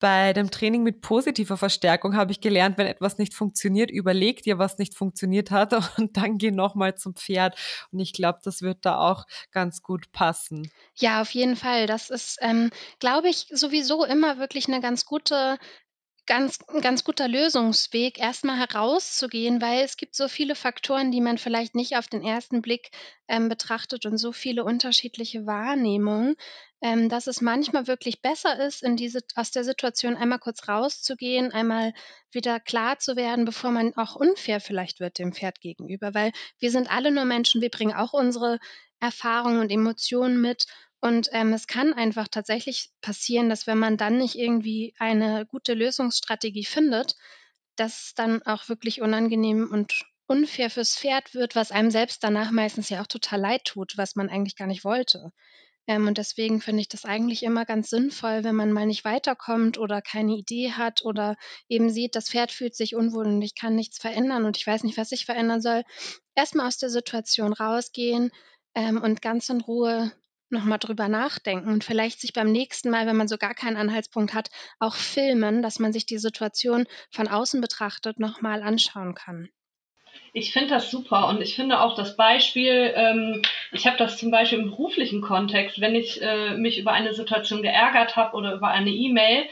Bei 0.00 0.32
dem 0.32 0.50
Training 0.50 0.84
mit 0.84 1.00
positiver 1.00 1.56
Verstärkung 1.56 2.14
habe 2.14 2.30
ich 2.30 2.40
gelernt, 2.40 2.78
wenn 2.78 2.86
etwas 2.86 3.18
nicht 3.18 3.34
funktioniert, 3.34 3.90
überleg 3.90 4.42
dir, 4.42 4.56
was 4.56 4.78
nicht 4.78 4.94
funktioniert 4.94 5.50
hat 5.50 5.72
und 5.98 6.16
dann 6.16 6.38
geh 6.38 6.52
nochmal 6.52 6.94
zum 6.94 7.14
Pferd. 7.14 7.58
Und 7.90 7.98
ich 7.98 8.12
glaube, 8.12 8.38
das 8.44 8.62
wird 8.62 8.78
da 8.86 8.98
auch 8.98 9.24
ganz 9.50 9.82
gut 9.82 10.10
passen. 10.12 10.70
Ja, 10.94 11.20
auf 11.20 11.30
jeden 11.32 11.56
Fall. 11.56 11.86
Das 11.86 12.10
ist, 12.10 12.38
ähm, 12.40 12.70
glaube 13.00 13.28
ich, 13.28 13.46
sowieso 13.50 14.04
immer 14.04 14.38
wirklich 14.38 14.68
eine 14.68 14.80
ganz 14.80 15.04
gute 15.04 15.58
ganz 16.28 16.58
'n 16.68 16.80
ganz 16.82 17.02
guter 17.04 17.26
Lösungsweg, 17.28 18.18
erstmal 18.20 18.58
herauszugehen, 18.58 19.60
weil 19.60 19.82
es 19.84 19.96
gibt 19.96 20.14
so 20.14 20.28
viele 20.28 20.54
Faktoren, 20.54 21.10
die 21.10 21.20
man 21.20 21.38
vielleicht 21.38 21.74
nicht 21.74 21.96
auf 21.96 22.06
den 22.06 22.22
ersten 22.22 22.62
Blick, 22.62 22.90
ähm, 23.28 23.48
betrachtet 23.48 24.06
und 24.06 24.18
so 24.18 24.32
viele 24.32 24.64
unterschiedliche 24.64 25.46
Wahrnehmungen, 25.46 26.36
ähm, 26.82 27.08
dass 27.08 27.26
es 27.26 27.40
manchmal 27.40 27.86
wirklich 27.88 28.22
besser 28.22 28.64
ist, 28.64 28.82
in 28.84 28.96
diese 28.96 29.20
aus 29.34 29.50
der 29.50 29.64
Situation 29.64 30.16
einmal 30.16 30.38
kurz 30.38 30.68
rauszugehen, 30.68 31.50
einmal 31.52 31.92
wieder 32.30 32.60
klar 32.60 32.98
zu 33.00 33.16
werden, 33.16 33.44
bevor 33.44 33.70
man 33.72 33.94
auch 33.96 34.14
unfair 34.14 34.60
vielleicht 34.60 35.00
wird 35.00 35.18
dem 35.18 35.32
Pferd 35.32 35.60
gegenüber. 35.60 36.14
Weil 36.14 36.32
wir 36.60 36.70
sind 36.70 36.90
alle 36.90 37.10
nur 37.10 37.24
Menschen, 37.24 37.60
wir 37.62 37.70
bringen 37.70 37.94
auch 37.94 38.12
unsere 38.12 38.58
Erfahrungen 39.00 39.60
und 39.60 39.70
Emotionen 39.70 40.40
mit 40.40 40.66
und, 41.00 41.28
ähm, 41.32 41.52
es 41.52 41.66
kann 41.66 41.92
einfach 41.94 42.28
tatsächlich 42.28 42.90
passieren, 43.00 43.48
dass 43.48 43.66
wenn 43.66 43.78
man 43.78 43.96
dann 43.96 44.18
nicht 44.18 44.34
irgendwie 44.36 44.94
eine 44.98 45.46
gute 45.46 45.74
Lösungsstrategie 45.74 46.64
findet, 46.64 47.14
dass 47.76 48.06
es 48.06 48.14
dann 48.14 48.42
auch 48.42 48.68
wirklich 48.68 49.00
unangenehm 49.00 49.70
und 49.70 50.04
unfair 50.26 50.70
fürs 50.70 50.96
Pferd 50.96 51.34
wird, 51.34 51.54
was 51.56 51.70
einem 51.72 51.90
selbst 51.90 52.22
danach 52.24 52.50
meistens 52.50 52.88
ja 52.90 53.00
auch 53.02 53.06
total 53.06 53.40
leid 53.40 53.64
tut, 53.64 53.96
was 53.96 54.16
man 54.16 54.28
eigentlich 54.28 54.56
gar 54.56 54.66
nicht 54.66 54.84
wollte. 54.84 55.32
Ähm, 55.86 56.06
und 56.08 56.18
deswegen 56.18 56.60
finde 56.60 56.82
ich 56.82 56.88
das 56.88 57.04
eigentlich 57.04 57.42
immer 57.44 57.64
ganz 57.64 57.90
sinnvoll, 57.90 58.44
wenn 58.44 58.56
man 58.56 58.72
mal 58.72 58.86
nicht 58.86 59.04
weiterkommt 59.04 59.78
oder 59.78 60.02
keine 60.02 60.34
Idee 60.34 60.72
hat 60.72 61.04
oder 61.04 61.36
eben 61.68 61.90
sieht, 61.90 62.14
das 62.16 62.28
Pferd 62.30 62.52
fühlt 62.52 62.74
sich 62.76 62.94
unwohl 62.96 63.26
und 63.26 63.42
ich 63.42 63.54
kann 63.54 63.74
nichts 63.74 63.98
verändern 63.98 64.44
und 64.44 64.56
ich 64.58 64.66
weiß 64.66 64.82
nicht, 64.84 64.98
was 64.98 65.12
ich 65.12 65.24
verändern 65.26 65.62
soll, 65.62 65.84
erstmal 66.34 66.66
aus 66.68 66.78
der 66.78 66.90
Situation 66.90 67.52
rausgehen, 67.54 68.30
ähm, 68.74 69.02
und 69.02 69.22
ganz 69.22 69.48
in 69.48 69.60
Ruhe 69.60 70.12
noch 70.50 70.64
mal 70.64 70.78
drüber 70.78 71.08
nachdenken 71.08 71.68
und 71.68 71.84
vielleicht 71.84 72.20
sich 72.20 72.32
beim 72.32 72.50
nächsten 72.50 72.90
Mal, 72.90 73.06
wenn 73.06 73.16
man 73.16 73.28
so 73.28 73.36
gar 73.36 73.54
keinen 73.54 73.76
Anhaltspunkt 73.76 74.34
hat, 74.34 74.48
auch 74.78 74.94
filmen, 74.94 75.62
dass 75.62 75.78
man 75.78 75.92
sich 75.92 76.06
die 76.06 76.18
Situation 76.18 76.86
von 77.10 77.28
außen 77.28 77.60
betrachtet 77.60 78.18
noch 78.18 78.40
mal 78.40 78.62
anschauen 78.62 79.14
kann. 79.14 79.48
Ich 80.32 80.52
finde 80.52 80.68
das 80.70 80.90
super 80.90 81.28
und 81.28 81.40
ich 81.40 81.54
finde 81.54 81.80
auch 81.80 81.94
das 81.94 82.16
Beispiel, 82.16 82.92
ähm, 82.94 83.42
ich 83.72 83.86
habe 83.86 83.96
das 83.96 84.18
zum 84.18 84.30
Beispiel 84.30 84.58
im 84.58 84.70
beruflichen 84.70 85.20
Kontext, 85.20 85.80
wenn 85.80 85.94
ich 85.94 86.20
äh, 86.22 86.56
mich 86.56 86.78
über 86.78 86.92
eine 86.92 87.14
Situation 87.14 87.62
geärgert 87.62 88.16
habe 88.16 88.36
oder 88.36 88.54
über 88.54 88.68
eine 88.68 88.90
E-Mail, 88.90 89.44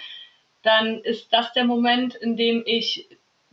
dann 0.62 1.00
ist 1.00 1.32
das 1.32 1.52
der 1.52 1.64
Moment, 1.64 2.14
in 2.14 2.36
dem 2.36 2.62
ich 2.66 3.08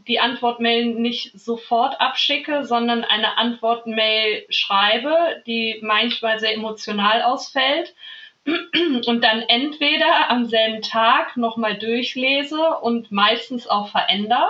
die 0.07 0.19
Antwortmail 0.19 0.85
nicht 0.85 1.37
sofort 1.39 1.99
abschicke, 1.99 2.65
sondern 2.65 3.03
eine 3.03 3.37
Antwortmail 3.37 4.45
schreibe, 4.49 5.41
die 5.45 5.79
manchmal 5.81 6.39
sehr 6.39 6.53
emotional 6.53 7.21
ausfällt 7.21 7.93
und 8.45 9.23
dann 9.23 9.41
entweder 9.41 10.29
am 10.29 10.45
selben 10.45 10.81
Tag 10.81 11.37
nochmal 11.37 11.77
durchlese 11.77 12.77
und 12.81 13.11
meistens 13.11 13.67
auch 13.67 13.89
verändere, 13.89 14.49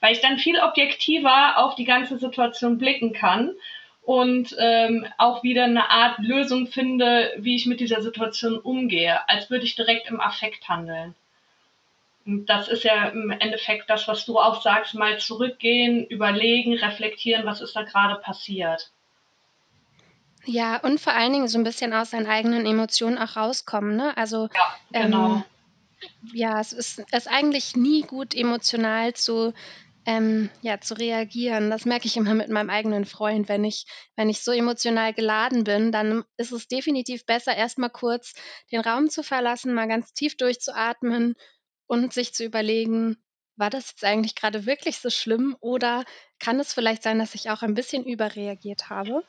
weil 0.00 0.12
ich 0.12 0.20
dann 0.20 0.38
viel 0.38 0.60
objektiver 0.60 1.58
auf 1.58 1.74
die 1.74 1.84
ganze 1.84 2.18
Situation 2.18 2.78
blicken 2.78 3.12
kann 3.12 3.52
und 4.02 4.54
ähm, 4.58 5.06
auch 5.18 5.42
wieder 5.42 5.64
eine 5.64 5.90
Art 5.90 6.18
Lösung 6.18 6.66
finde, 6.66 7.32
wie 7.38 7.56
ich 7.56 7.66
mit 7.66 7.80
dieser 7.80 8.02
Situation 8.02 8.58
umgehe, 8.58 9.28
als 9.28 9.48
würde 9.50 9.64
ich 9.64 9.76
direkt 9.76 10.08
im 10.08 10.20
Affekt 10.20 10.68
handeln. 10.68 11.14
Das 12.24 12.68
ist 12.68 12.84
ja 12.84 13.08
im 13.08 13.30
Endeffekt 13.30 13.90
das, 13.90 14.06
was 14.06 14.24
du 14.24 14.38
auch 14.38 14.62
sagst, 14.62 14.94
mal 14.94 15.18
zurückgehen, 15.18 16.06
überlegen, 16.06 16.74
reflektieren, 16.74 17.44
was 17.46 17.60
ist 17.60 17.74
da 17.74 17.82
gerade 17.82 18.20
passiert. 18.20 18.92
Ja, 20.44 20.78
und 20.80 21.00
vor 21.00 21.12
allen 21.12 21.32
Dingen 21.32 21.48
so 21.48 21.58
ein 21.58 21.64
bisschen 21.64 21.92
aus 21.92 22.10
seinen 22.10 22.26
eigenen 22.26 22.66
Emotionen 22.66 23.18
auch 23.18 23.36
rauskommen, 23.36 23.96
ne? 23.96 24.16
Also, 24.16 24.48
Ja, 24.54 24.76
genau. 25.02 25.26
ähm, 25.36 25.44
ja, 26.34 26.60
es 26.60 26.72
ist 26.72 27.04
ist 27.12 27.28
eigentlich 27.28 27.76
nie 27.76 28.02
gut, 28.02 28.34
emotional 28.34 29.14
zu 29.14 29.52
ähm, 30.04 30.50
ja, 30.62 30.80
zu 30.80 30.94
reagieren. 30.94 31.70
Das 31.70 31.84
merke 31.84 32.06
ich 32.06 32.16
immer 32.16 32.34
mit 32.34 32.48
meinem 32.48 32.70
eigenen 32.70 33.04
Freund. 33.04 33.48
Wenn 33.48 33.64
ich 33.64 33.86
wenn 34.16 34.28
ich 34.28 34.42
so 34.42 34.50
emotional 34.50 35.12
geladen 35.14 35.64
bin, 35.64 35.92
dann 35.92 36.24
ist 36.36 36.52
es 36.52 36.66
definitiv 36.66 37.24
besser, 37.24 37.54
erst 37.56 37.78
mal 37.78 37.88
kurz 37.88 38.34
den 38.72 38.80
Raum 38.80 39.10
zu 39.10 39.22
verlassen, 39.22 39.74
mal 39.74 39.86
ganz 39.88 40.12
tief 40.12 40.36
durchzuatmen 40.36 41.36
und 41.86 42.12
sich 42.12 42.34
zu 42.34 42.44
überlegen, 42.44 43.16
war 43.56 43.70
das 43.70 43.90
jetzt 43.90 44.04
eigentlich 44.04 44.34
gerade 44.34 44.66
wirklich 44.66 44.98
so 44.98 45.10
schlimm 45.10 45.56
oder 45.60 46.04
kann 46.38 46.58
es 46.58 46.72
vielleicht 46.72 47.02
sein, 47.02 47.18
dass 47.18 47.34
ich 47.34 47.50
auch 47.50 47.62
ein 47.62 47.74
bisschen 47.74 48.04
überreagiert 48.04 48.90
habe? 48.90 49.22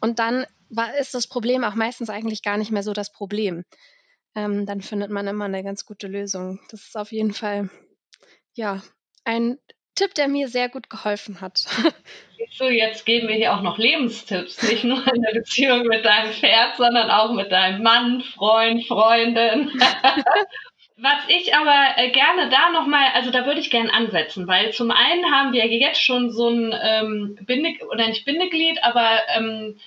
Und 0.00 0.18
dann 0.18 0.46
war, 0.68 0.94
ist 0.96 1.14
das 1.14 1.26
Problem 1.26 1.64
auch 1.64 1.74
meistens 1.74 2.10
eigentlich 2.10 2.42
gar 2.42 2.56
nicht 2.56 2.70
mehr 2.70 2.82
so 2.82 2.92
das 2.92 3.12
Problem. 3.12 3.64
Ähm, 4.34 4.66
dann 4.66 4.80
findet 4.80 5.10
man 5.10 5.26
immer 5.26 5.46
eine 5.46 5.64
ganz 5.64 5.84
gute 5.84 6.06
Lösung. 6.06 6.60
Das 6.70 6.82
ist 6.82 6.96
auf 6.96 7.12
jeden 7.12 7.32
Fall, 7.32 7.70
ja, 8.54 8.82
ein 9.24 9.58
Tipp, 9.94 10.14
der 10.14 10.28
mir 10.28 10.48
sehr 10.48 10.68
gut 10.68 10.88
geholfen 10.88 11.40
hat. 11.40 11.64
So, 12.52 12.68
jetzt 12.68 13.06
geben 13.06 13.28
wir 13.28 13.36
hier 13.36 13.54
auch 13.54 13.62
noch 13.62 13.78
Lebenstipps, 13.78 14.62
nicht 14.62 14.82
nur 14.82 14.98
in 15.14 15.22
der 15.22 15.32
Beziehung 15.32 15.86
mit 15.86 16.04
deinem 16.04 16.32
Pferd, 16.32 16.76
sondern 16.76 17.08
auch 17.10 17.32
mit 17.32 17.52
deinem 17.52 17.82
Mann, 17.82 18.22
Freund, 18.22 18.84
Freundin. 18.86 19.70
Was 21.02 21.24
ich 21.28 21.54
aber 21.54 21.96
äh, 21.96 22.10
gerne 22.10 22.50
da 22.50 22.70
nochmal, 22.70 23.06
also 23.14 23.30
da 23.30 23.46
würde 23.46 23.60
ich 23.60 23.70
gerne 23.70 23.92
ansetzen, 23.92 24.46
weil 24.46 24.70
zum 24.72 24.90
einen 24.90 25.32
haben 25.32 25.54
wir 25.54 25.66
jetzt 25.66 26.02
schon 26.02 26.30
so 26.30 26.50
ein 26.50 26.74
ähm, 26.82 27.38
Binde, 27.46 27.70
oder 27.90 28.06
nicht 28.06 28.26
Bindeglied, 28.26 28.84
aber 28.84 29.20
ähm, 29.34 29.78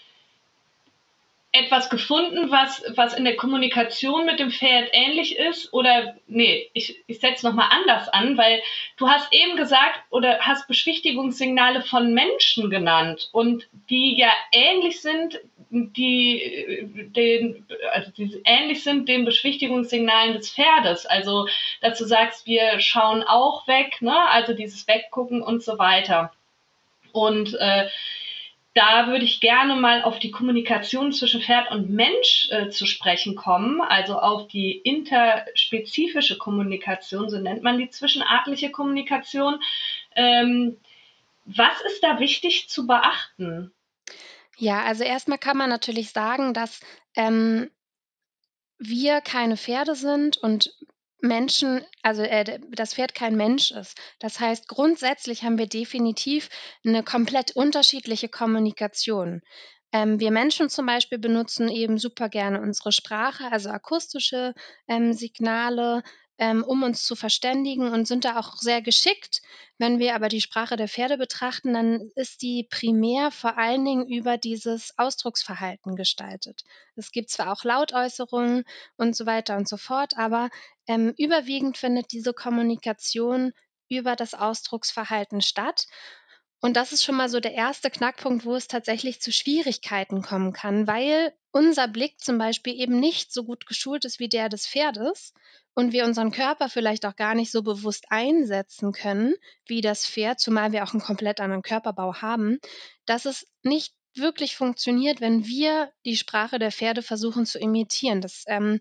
etwas 1.56 1.92
gefunden, 1.92 2.50
was, 2.50 2.84
was 2.96 3.13
in 3.13 3.26
der 3.26 3.36
Kommunikation 3.36 4.26
mit 4.26 4.39
dem 4.39 4.50
Pferd 4.50 4.89
ähnlich 4.92 5.38
ist? 5.38 5.72
Oder 5.72 6.16
nee, 6.26 6.70
ich, 6.74 7.04
ich 7.06 7.20
setze 7.20 7.46
nochmal 7.46 7.70
anders 7.70 8.10
an, 8.10 8.38
weil 8.38 8.62
du 8.98 9.08
hast 9.08 9.32
eben 9.32 9.56
gesagt 9.56 10.00
oder 10.10 10.39
hast 10.39 10.68
Beschwichtigungssignale 10.68 11.84
von 11.84 12.12
Menschen 12.12 12.72
genannt 12.72 13.30
und 13.32 13.68
die 13.89 14.18
ja 14.18 14.32
ähnlich 14.52 15.02
sind, 15.02 15.39
die, 15.70 16.88
den, 17.16 17.66
also 17.92 18.12
die 18.12 18.42
ähnlich 18.46 18.84
sind 18.84 19.08
den 19.08 19.24
Beschwichtigungssignalen 19.24 20.34
des 20.34 20.52
Pferdes. 20.52 21.06
Also, 21.06 21.48
dass 21.82 22.00
du 22.00 22.06
sagst, 22.06 22.48
wir 22.48 22.80
schauen 22.80 23.22
auch 23.24 23.68
weg, 23.68 24.02
ne? 24.02 24.28
also 24.30 24.54
dieses 24.54 24.88
Weggucken 24.88 25.44
und 25.44 25.63
so 25.63 25.78
weiter. 25.78 26.32
Und 27.12 27.56
äh, 27.60 27.88
da 28.73 29.07
würde 29.07 29.25
ich 29.25 29.39
gerne 29.39 29.75
mal 29.75 30.03
auf 30.03 30.19
die 30.19 30.31
Kommunikation 30.31 31.12
zwischen 31.12 31.41
Pferd 31.41 31.69
und 31.71 31.89
Mensch 31.91 32.47
äh, 32.49 32.69
zu 32.69 32.86
sprechen 32.86 33.36
kommen, 33.36 33.81
also 33.81 34.17
auf 34.17 34.47
die 34.47 34.71
interspezifische 34.71 36.38
Kommunikation, 36.38 37.29
so 37.29 37.38
nennt 37.39 37.62
man 37.62 37.77
die 37.77 37.89
zwischenartliche 37.89 38.71
Kommunikation. 38.71 39.59
Ähm, 40.15 40.77
was 41.45 41.81
ist 41.81 42.03
da 42.03 42.19
wichtig 42.19 42.69
zu 42.69 42.88
beachten? 42.88 43.71
Ja, 44.57 44.83
also 44.83 45.03
erstmal 45.03 45.38
kann 45.38 45.57
man 45.57 45.69
natürlich 45.69 46.12
sagen, 46.12 46.53
dass 46.53 46.79
ähm, 47.15 47.69
wir 48.79 49.21
keine 49.21 49.57
Pferde 49.57 49.95
sind 49.95 50.38
und 50.38 50.73
Menschen 51.23 51.86
also, 52.01 52.21
äh, 52.21 52.59
das 52.71 52.93
Pferd 52.95 53.15
kein 53.15 53.36
Mensch 53.36 53.71
ist. 53.71 53.97
Das 54.19 54.39
heißt, 54.39 54.67
grundsätzlich 54.67 55.43
haben 55.43 55.57
wir 55.57 55.67
definitiv 55.67 56.49
eine 56.86 57.01
komplett 57.03 57.55
unterschiedliche 57.55 58.27
Kommunikation. 58.29 59.41
Ähm, 59.93 60.19
wir 60.19 60.31
Menschen 60.31 60.69
zum 60.69 60.86
Beispiel 60.86 61.19
benutzen 61.19 61.69
eben 61.69 61.97
super 61.97 62.27
gerne 62.27 62.59
unsere 62.62 62.91
Sprache, 62.91 63.51
also 63.51 63.69
akustische, 63.69 64.53
ähm, 64.88 65.13
Signale, 65.13 66.03
ähm, 66.38 66.63
um 66.63 66.84
uns 66.84 67.06
zu 67.06 67.15
verständigen 67.15 67.91
und 67.91 68.08
sind 68.08 68.26
da 68.26 68.39
auch 68.39 68.58
sehr 68.58 68.82
geschickt. 68.82 69.41
Wenn 69.78 70.00
wir 70.00 70.15
aber 70.15 70.30
die 70.30 70.41
Sprache 70.41 70.76
der 70.76 70.88
Pferde 70.88 71.17
betrachten, 71.17 71.74
dann 71.74 72.12
ist 72.15 72.41
die 72.41 72.67
primär 72.69 73.32
vor 73.32 73.58
allen 73.58 73.86
Dingen 73.86 74.08
über 74.08 74.38
dieses 74.38 74.98
Ausdrucksverhalten 74.98 75.96
gestaltet. 75.96 76.63
Es 76.96 77.12
gibt 77.12 77.30
zwar 77.30 77.52
auch 77.52 77.63
Lautäußerungen 77.63 78.63
und 78.98 79.15
so 79.15 79.26
weiter 79.26 79.58
und 79.58 79.67
so 79.67 79.78
fort, 79.78 80.17
aber 80.17 80.50
ähm, 80.88 81.13
überwiegend 81.17 81.78
findet 81.78 82.12
diese 82.12 82.34
Kommunikation 82.34 83.54
über 83.89 84.15
das 84.15 84.34
Ausdrucksverhalten 84.34 85.41
statt. 85.41 85.88
Und 86.63 86.78
das 86.78 86.93
ist 86.93 87.04
schon 87.04 87.15
mal 87.15 87.28
so 87.28 87.41
der 87.41 87.56
erste 87.56 87.91
Knackpunkt, 87.91 88.45
wo 88.45 88.56
es 88.56 88.69
tatsächlich 88.69 89.19
zu 89.19 89.34
Schwierigkeiten 89.34 90.21
kommen 90.21 90.54
kann, 90.54 90.88
weil 90.88 91.34
unser 91.52 91.89
Blick 91.89 92.21
zum 92.21 92.38
Beispiel 92.38 92.80
eben 92.80 93.02
nicht 93.02 93.34
so 93.34 93.43
gut 93.43 93.65
geschult 93.65 94.06
ist 94.06 94.21
wie 94.21 94.30
der 94.30 94.47
des 94.47 94.65
Pferdes 94.65 95.34
und 95.73 95.91
wir 95.91 96.06
unseren 96.06 96.32
Körper 96.32 96.69
vielleicht 96.69 97.06
auch 97.06 97.17
gar 97.17 97.36
nicht 97.36 97.52
so 97.52 97.63
bewusst 97.63 98.06
einsetzen 98.12 98.93
können 98.93 99.34
wie 99.65 99.82
das 99.82 100.08
Pferd, 100.08 100.39
zumal 100.39 100.71
wir 100.71 100.86
auch 100.86 100.93
einen 100.93 101.04
komplett 101.04 101.41
anderen 101.41 101.63
Körperbau 101.63 102.21
haben, 102.21 102.60
dass 103.06 103.26
es 103.26 103.45
nicht 103.63 103.93
wirklich 104.15 104.56
funktioniert, 104.56 105.19
wenn 105.19 105.45
wir 105.45 105.91
die 106.06 106.15
Sprache 106.15 106.60
der 106.60 106.71
Pferde 106.71 107.02
versuchen 107.02 107.45
zu 107.45 107.60
imitieren. 107.60 108.21
Das 108.21 108.45
ähm, 108.47 108.80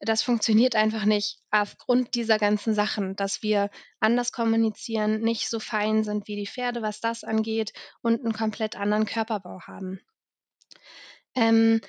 das 0.00 0.22
funktioniert 0.22 0.76
einfach 0.76 1.04
nicht 1.04 1.38
aufgrund 1.50 2.14
dieser 2.14 2.38
ganzen 2.38 2.74
Sachen, 2.74 3.16
dass 3.16 3.42
wir 3.42 3.70
anders 3.98 4.32
kommunizieren, 4.32 5.20
nicht 5.20 5.48
so 5.48 5.58
fein 5.58 6.04
sind 6.04 6.28
wie 6.28 6.36
die 6.36 6.46
Pferde, 6.46 6.82
was 6.82 7.00
das 7.00 7.24
angeht 7.24 7.72
und 8.02 8.20
einen 8.20 8.34
komplett 8.34 8.76
anderen 8.76 9.06
Körperbau 9.06 9.60
haben. 9.62 10.00
Ähm, 11.34 11.80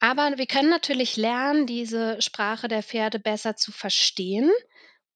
aber 0.00 0.36
wir 0.36 0.46
können 0.46 0.70
natürlich 0.70 1.16
lernen, 1.16 1.66
diese 1.66 2.20
Sprache 2.20 2.68
der 2.68 2.82
Pferde 2.82 3.18
besser 3.18 3.56
zu 3.56 3.72
verstehen, 3.72 4.50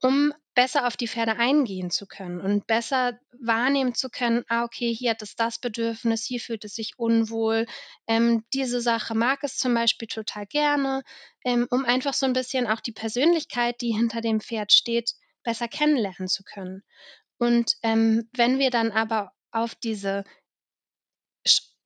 um 0.03 0.33
besser 0.55 0.87
auf 0.87 0.97
die 0.97 1.09
Pferde 1.09 1.37
eingehen 1.37 1.91
zu 1.91 2.07
können 2.07 2.41
und 2.41 2.67
besser 2.67 3.19
wahrnehmen 3.41 3.95
zu 3.95 4.11
können, 4.11 4.45
ah, 4.49 4.65
okay, 4.65 4.93
hier 4.93 5.11
hat 5.11 5.23
es 5.23 5.37
das 5.37 5.61
Bedürfnis, 5.61 6.25
hier 6.25 6.41
fühlt 6.41 6.65
es 6.65 6.75
sich 6.75 6.95
unwohl, 6.97 7.67
ähm, 8.09 8.45
diese 8.53 8.81
Sache 8.81 9.15
mag 9.15 9.39
es 9.43 9.57
zum 9.57 9.75
Beispiel 9.75 10.09
total 10.09 10.47
gerne, 10.47 11.03
ähm, 11.45 11.69
um 11.71 11.85
einfach 11.85 12.15
so 12.15 12.27
ein 12.27 12.33
bisschen 12.33 12.67
auch 12.67 12.81
die 12.81 12.93
Persönlichkeit, 12.93 13.81
die 13.81 13.93
hinter 13.93 14.21
dem 14.21 14.41
Pferd 14.41 14.73
steht, 14.73 15.13
besser 15.45 15.69
kennenlernen 15.69 16.29
zu 16.29 16.43
können. 16.43 16.83
Und 17.39 17.75
ähm, 17.83 18.29
wenn 18.35 18.59
wir 18.59 18.71
dann 18.71 18.91
aber 18.91 19.33
auf 19.53 19.75
diese 19.77 20.25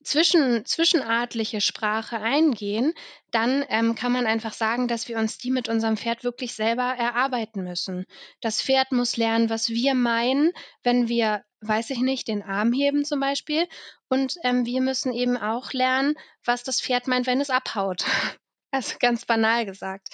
zwischen, 0.04 0.64
zwischenartliche 0.64 1.60
Sprache 1.60 2.18
eingehen, 2.18 2.92
dann 3.30 3.64
ähm, 3.68 3.94
kann 3.94 4.12
man 4.12 4.26
einfach 4.26 4.52
sagen, 4.52 4.88
dass 4.88 5.08
wir 5.08 5.18
uns 5.18 5.38
die 5.38 5.50
mit 5.50 5.68
unserem 5.68 5.96
Pferd 5.96 6.24
wirklich 6.24 6.54
selber 6.54 6.82
erarbeiten 6.82 7.64
müssen. 7.64 8.04
Das 8.40 8.62
Pferd 8.62 8.92
muss 8.92 9.16
lernen, 9.16 9.50
was 9.50 9.68
wir 9.68 9.94
meinen, 9.94 10.52
wenn 10.82 11.08
wir, 11.08 11.44
weiß 11.60 11.90
ich 11.90 12.00
nicht, 12.00 12.28
den 12.28 12.42
Arm 12.42 12.72
heben 12.72 13.04
zum 13.04 13.20
Beispiel. 13.20 13.66
Und 14.08 14.34
ähm, 14.44 14.66
wir 14.66 14.80
müssen 14.80 15.12
eben 15.12 15.36
auch 15.36 15.72
lernen, 15.72 16.14
was 16.44 16.62
das 16.62 16.80
Pferd 16.80 17.06
meint, 17.08 17.26
wenn 17.26 17.40
es 17.40 17.50
abhaut. 17.50 18.04
Also 18.74 18.96
ganz 18.98 19.26
banal 19.26 19.66
gesagt. 19.66 20.08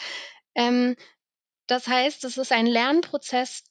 Ähm, 0.56 0.96
das 1.68 1.86
heißt, 1.86 2.24
es 2.24 2.38
ist 2.38 2.50
ein 2.50 2.66
Lernprozess, 2.66 3.62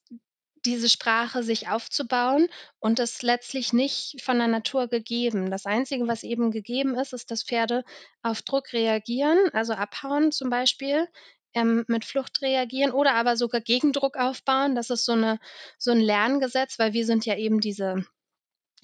diese 0.68 0.90
Sprache 0.90 1.44
sich 1.44 1.70
aufzubauen 1.70 2.48
und 2.80 3.00
das 3.00 3.22
letztlich 3.22 3.72
nicht 3.72 4.22
von 4.22 4.38
der 4.38 4.48
Natur 4.48 4.88
gegeben. 4.88 5.50
Das 5.50 5.66
Einzige, 5.66 6.08
was 6.08 6.24
eben 6.24 6.52
gegeben 6.52 6.96
ist, 6.96 7.14
ist, 7.14 7.32
dass 7.32 7.44
Pferde 7.44 7.86
auf 8.22 8.42
Druck 8.42 8.74
reagieren, 8.74 9.38
also 9.54 9.74
abhauen 9.74 10.32
zum 10.32 10.50
Beispiel, 10.50 11.08
ähm, 11.54 11.86
mit 11.88 12.04
Flucht 12.04 12.42
reagieren 12.42 12.92
oder 12.92 13.14
aber 13.14 13.38
sogar 13.38 13.62
Gegendruck 13.62 14.18
aufbauen. 14.18 14.76
Das 14.76 14.90
ist 14.90 15.06
so, 15.06 15.14
eine, 15.14 15.40
so 15.78 15.92
ein 15.92 16.02
Lerngesetz, 16.02 16.78
weil 16.80 16.92
wir 16.92 17.06
sind 17.06 17.26
ja 17.26 17.38
eben 17.38 17.62
diese, 17.62 18.06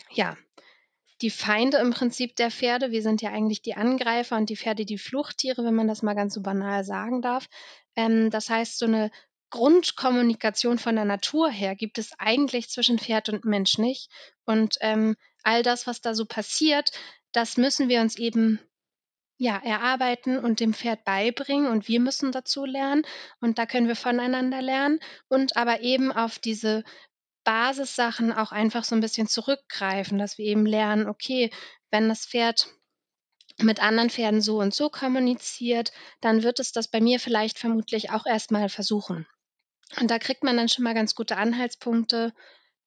ja, 0.10 0.38
die 1.22 1.30
Feinde 1.30 1.78
im 1.78 1.92
Prinzip 1.92 2.36
der 2.38 2.50
Pferde. 2.50 2.92
Wir 2.92 3.02
sind 3.02 3.22
ja 3.22 3.32
eigentlich 3.32 3.62
die 3.62 3.76
Angreifer 3.76 4.38
und 4.38 4.50
die 4.50 4.58
Pferde 4.58 4.86
die 4.86 4.98
Fluchttiere, 4.98 5.66
wenn 5.66 5.76
man 5.76 5.88
das 5.88 6.02
mal 6.02 6.16
ganz 6.16 6.34
so 6.34 6.42
banal 6.42 6.86
sagen 6.86 7.22
darf. 7.22 7.48
Ähm, 7.96 8.30
das 8.30 8.50
heißt, 8.50 8.80
so 8.80 8.86
eine 8.86 9.12
Grundkommunikation 9.54 10.80
von 10.80 10.96
der 10.96 11.06
Natur 11.06 11.48
her 11.48 11.76
gibt 11.76 12.00
es 12.00 12.14
eigentlich 12.18 12.70
zwischen 12.70 12.98
Pferd 12.98 13.30
und 13.30 13.46
Mensch 13.46 13.78
nicht. 13.78 14.10
Und 14.46 14.78
ähm, 14.82 15.16
all 15.44 15.62
das, 15.62 15.86
was 15.86 16.02
da 16.02 16.16
so 16.16 16.26
passiert, 16.26 16.90
das 17.34 17.56
müssen 17.56 17.88
wir 17.88 18.02
uns 18.02 18.18
eben 18.18 18.60
ja, 19.38 19.62
erarbeiten 19.64 20.40
und 20.40 20.60
dem 20.60 20.74
Pferd 20.74 21.04
beibringen 21.06 21.68
und 21.68 21.88
wir 21.88 22.00
müssen 22.00 22.32
dazu 22.32 22.66
lernen 22.66 23.04
und 23.42 23.60
da 23.60 23.68
können 23.68 23.88
wir 23.88 23.96
voneinander 23.96 24.60
lernen 24.60 25.00
und 25.28 25.56
aber 25.56 25.82
eben 25.82 26.12
auf 26.12 26.40
diese 26.40 26.84
Basissachen 27.44 28.34
auch 28.34 28.52
einfach 28.52 28.84
so 28.84 28.96
ein 28.96 29.02
bisschen 29.02 29.28
zurückgreifen, 29.28 30.18
dass 30.18 30.40
wir 30.40 30.46
eben 30.46 30.66
lernen, 30.66 31.08
okay, 31.08 31.52
wenn 31.92 32.10
das 32.10 32.26
Pferd 32.26 32.70
mit 33.60 33.84
anderen 33.84 34.10
Pferden 34.10 34.42
so 34.42 34.60
und 34.60 34.74
so 34.74 34.90
kommuniziert, 34.90 35.92
dann 36.22 36.42
wird 36.42 36.60
es 36.60 36.72
das 36.72 36.88
bei 36.88 37.02
mir 37.02 37.20
vielleicht 37.20 37.60
vermutlich 37.60 38.10
auch 38.10 38.26
erstmal 38.26 38.68
versuchen. 38.68 39.28
Und 40.00 40.10
da 40.10 40.20
kriegt 40.20 40.44
man 40.44 40.58
dann 40.58 40.70
schon 40.70 40.84
mal 40.84 40.94
ganz 40.94 41.16
gute 41.16 41.38
Anhaltspunkte, 41.38 42.34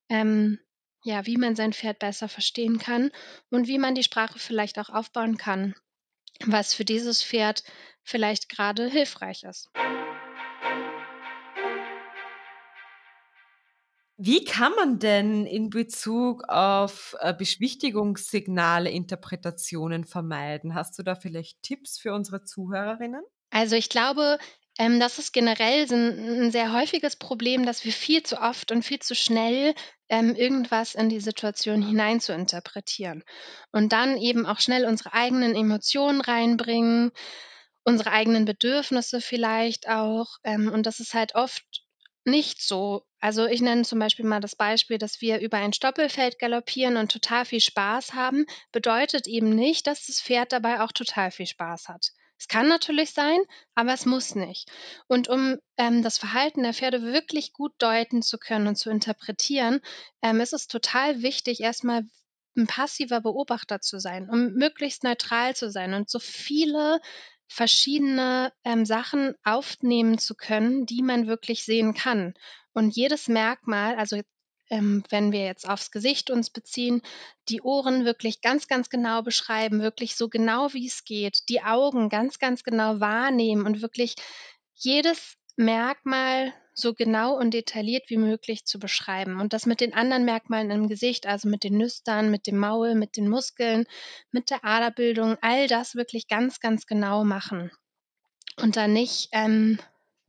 ähm, 0.09 0.59
ja, 1.05 1.27
wie 1.27 1.37
man 1.37 1.55
sein 1.55 1.73
Pferd 1.73 1.99
besser 2.01 2.29
verstehen 2.29 2.79
kann 2.79 3.11
und 3.51 3.69
wie 3.69 3.79
man 3.79 3.95
die 3.95 4.03
Sprache 4.03 4.39
vielleicht 4.39 4.79
auch 4.79 4.91
aufbauen 4.91 5.37
kann, 5.37 5.75
was 6.45 6.75
für 6.75 6.85
dieses 6.85 7.23
Pferd 7.23 7.63
vielleicht 8.03 8.49
gerade 8.49 8.89
hilfreich 8.89 9.45
ist. 9.45 9.71
Wie 14.19 14.45
kann 14.45 14.73
man 14.73 14.99
denn 14.99 15.45
in 15.45 15.69
Bezug 15.69 16.45
auf 16.49 17.15
äh, 17.21 17.35
Beschwichtigungssignale 17.35 18.91
Interpretationen 18.91 20.05
vermeiden? 20.05 20.75
Hast 20.75 20.99
du 20.99 21.03
da 21.03 21.15
vielleicht 21.15 21.63
Tipps 21.63 21.99
für 21.99 22.15
unsere 22.15 22.43
Zuhörerinnen? 22.43 23.23
Also 23.51 23.77
ich 23.77 23.91
glaube, 23.91 24.39
Ähm, 24.79 25.01
das 25.01 25.19
ist 25.19 25.33
generell 25.33 25.87
ein, 25.93 26.45
ein 26.47 26.51
sehr 26.53 26.73
häufiges 26.73 27.17
Problem, 27.17 27.65
dass 27.67 27.85
wir 27.85 27.93
viel 27.93 28.23
zu 28.23 28.41
oft 28.41 28.73
und 28.73 28.83
viel 28.83 28.99
zu 29.01 29.15
schnell 29.15 29.75
ähm, 30.09 30.35
irgendwas 30.35 30.95
in 30.95 31.09
die 31.09 31.21
Situation 31.21 31.83
hinein 31.83 32.21
zu 32.21 32.33
interpretieren 32.33 33.25
und 33.73 33.93
dann 33.93 34.17
eben 34.19 34.47
auch 34.47 34.61
schnell 34.61 34.85
unsere 34.87 35.13
eigenen 35.15 35.55
Emotionen 35.55 36.21
reinbringen, 36.21 37.11
unsere 37.85 38.13
eigenen 38.13 38.45
Bedürfnisse 38.45 39.21
vielleicht 39.21 39.89
auch. 39.89 40.29
Ähm, 40.45 40.71
und 40.73 40.85
das 40.87 41.01
ist 41.01 41.15
halt 41.15 41.35
oft 41.35 41.65
nicht 42.25 42.61
so. 42.63 43.05
Also 43.21 43.47
ich 43.47 43.61
nenne 43.63 43.83
zum 43.83 43.99
Beispiel 43.99 44.25
mal 44.27 44.41
das 44.41 44.57
Beispiel, 44.57 44.99
dass 44.99 45.21
wir 45.21 45.39
über 45.41 45.59
ein 45.59 45.73
Stoppelfeld 45.73 46.39
galoppieren 46.39 46.97
und 46.97 47.11
total 47.13 47.45
viel 47.45 47.61
Spaß 47.61 48.15
haben, 48.15 48.47
bedeutet 48.73 49.27
eben 49.27 49.51
nicht, 49.51 49.87
dass 49.87 50.07
das 50.07 50.21
Pferd 50.21 50.53
dabei 50.53 50.81
auch 50.83 50.93
total 50.93 51.31
viel 51.31 51.47
Spaß 51.47 51.89
hat. 51.89 52.09
Es 52.39 52.49
kann 52.49 52.69
natürlich 52.69 53.13
sein, 53.13 53.39
aber 53.75 53.95
es 53.95 54.07
muss 54.07 54.35
nicht. 54.35 54.71
Und 55.09 55.29
um 55.29 55.59
ähm, 55.79 56.03
das 56.03 56.19
Verhalten 56.19 56.63
der 56.63 56.75
Pferde 56.75 57.03
wirklich 57.03 57.53
gut 57.53 57.73
deuten 57.79 58.23
zu 58.23 58.39
können 58.39 58.67
und 58.67 58.77
zu 58.77 58.91
interpretieren, 58.91 59.81
ähm, 60.23 60.41
ist 60.41 60.53
es 60.53 60.67
total 60.67 61.23
wichtig, 61.23 61.61
erstmal 61.61 62.03
ein 62.57 62.67
passiver 62.67 63.21
Beobachter 63.21 63.81
zu 63.81 63.99
sein, 63.99 64.29
um 64.31 64.53
möglichst 64.55 65.05
neutral 65.05 65.55
zu 65.55 65.71
sein 65.71 65.95
und 65.95 66.11
so 66.11 66.19
viele 66.19 67.01
verschiedene 67.49 68.53
ähm, 68.65 68.85
Sachen 68.85 69.35
aufnehmen 69.45 70.19
zu 70.19 70.35
können, 70.35 70.87
die 70.87 71.03
man 71.03 71.27
wirklich 71.27 71.65
sehen 71.65 71.95
kann. 71.95 72.35
Und 72.73 72.95
jedes 72.97 73.29
Merkmal, 73.29 73.97
also 73.97 74.21
ähm, 74.71 75.05
wenn 75.11 75.33
wir 75.33 75.45
jetzt 75.45 75.69
aufs 75.69 75.91
Gesicht 75.91 76.31
uns 76.31 76.51
beziehen, 76.51 77.03
die 77.49 77.61
Ohren 77.63 78.05
wirklich 78.05 78.41
ganz, 78.41 78.69
ganz 78.69 78.91
genau 78.91 79.23
beschreiben, 79.23 79.81
wirklich 79.81 80.17
so 80.17 80.29
genau 80.29 80.73
wie 80.73 80.87
es 80.87 81.05
geht, 81.05 81.49
die 81.49 81.63
Augen 81.63 82.09
ganz, 82.09 82.39
ganz 82.39 82.65
genau 82.65 83.01
wahrnehmen 83.01 83.67
und 83.67 83.83
wirklich 83.83 84.17
jedes 84.75 85.37
Merkmal 85.57 86.53
so 86.75 86.93
genau 86.93 87.35
und 87.39 87.55
detailliert 87.55 88.11
wie 88.11 88.19
möglich 88.19 88.67
zu 88.67 88.79
beschreiben. 88.79 89.41
Und 89.41 89.55
das 89.55 89.65
mit 89.65 89.81
den 89.81 89.95
anderen 89.95 90.27
Merkmalen 90.27 90.71
im 90.71 90.89
Gesicht, 90.89 91.27
also 91.27 91.49
mit 91.49 91.65
den 91.65 91.79
Nüstern, 91.79 92.31
mit 92.31 92.47
dem 92.47 92.59
Maul, 92.59 92.95
mit 92.95 93.17
den 93.17 93.29
Muskeln, 93.29 93.87
mit 94.31 94.51
der 94.51 94.63
Aderbildung, 94.63 95.39
all 95.41 95.69
das 95.69 95.95
wirklich 95.95 96.29
ganz, 96.29 96.61
ganz 96.61 96.87
genau 96.87 97.25
machen. 97.25 97.71
Und 98.61 98.77
dann 98.77 98.93
nicht 98.93 99.31
ähm, 99.33 99.79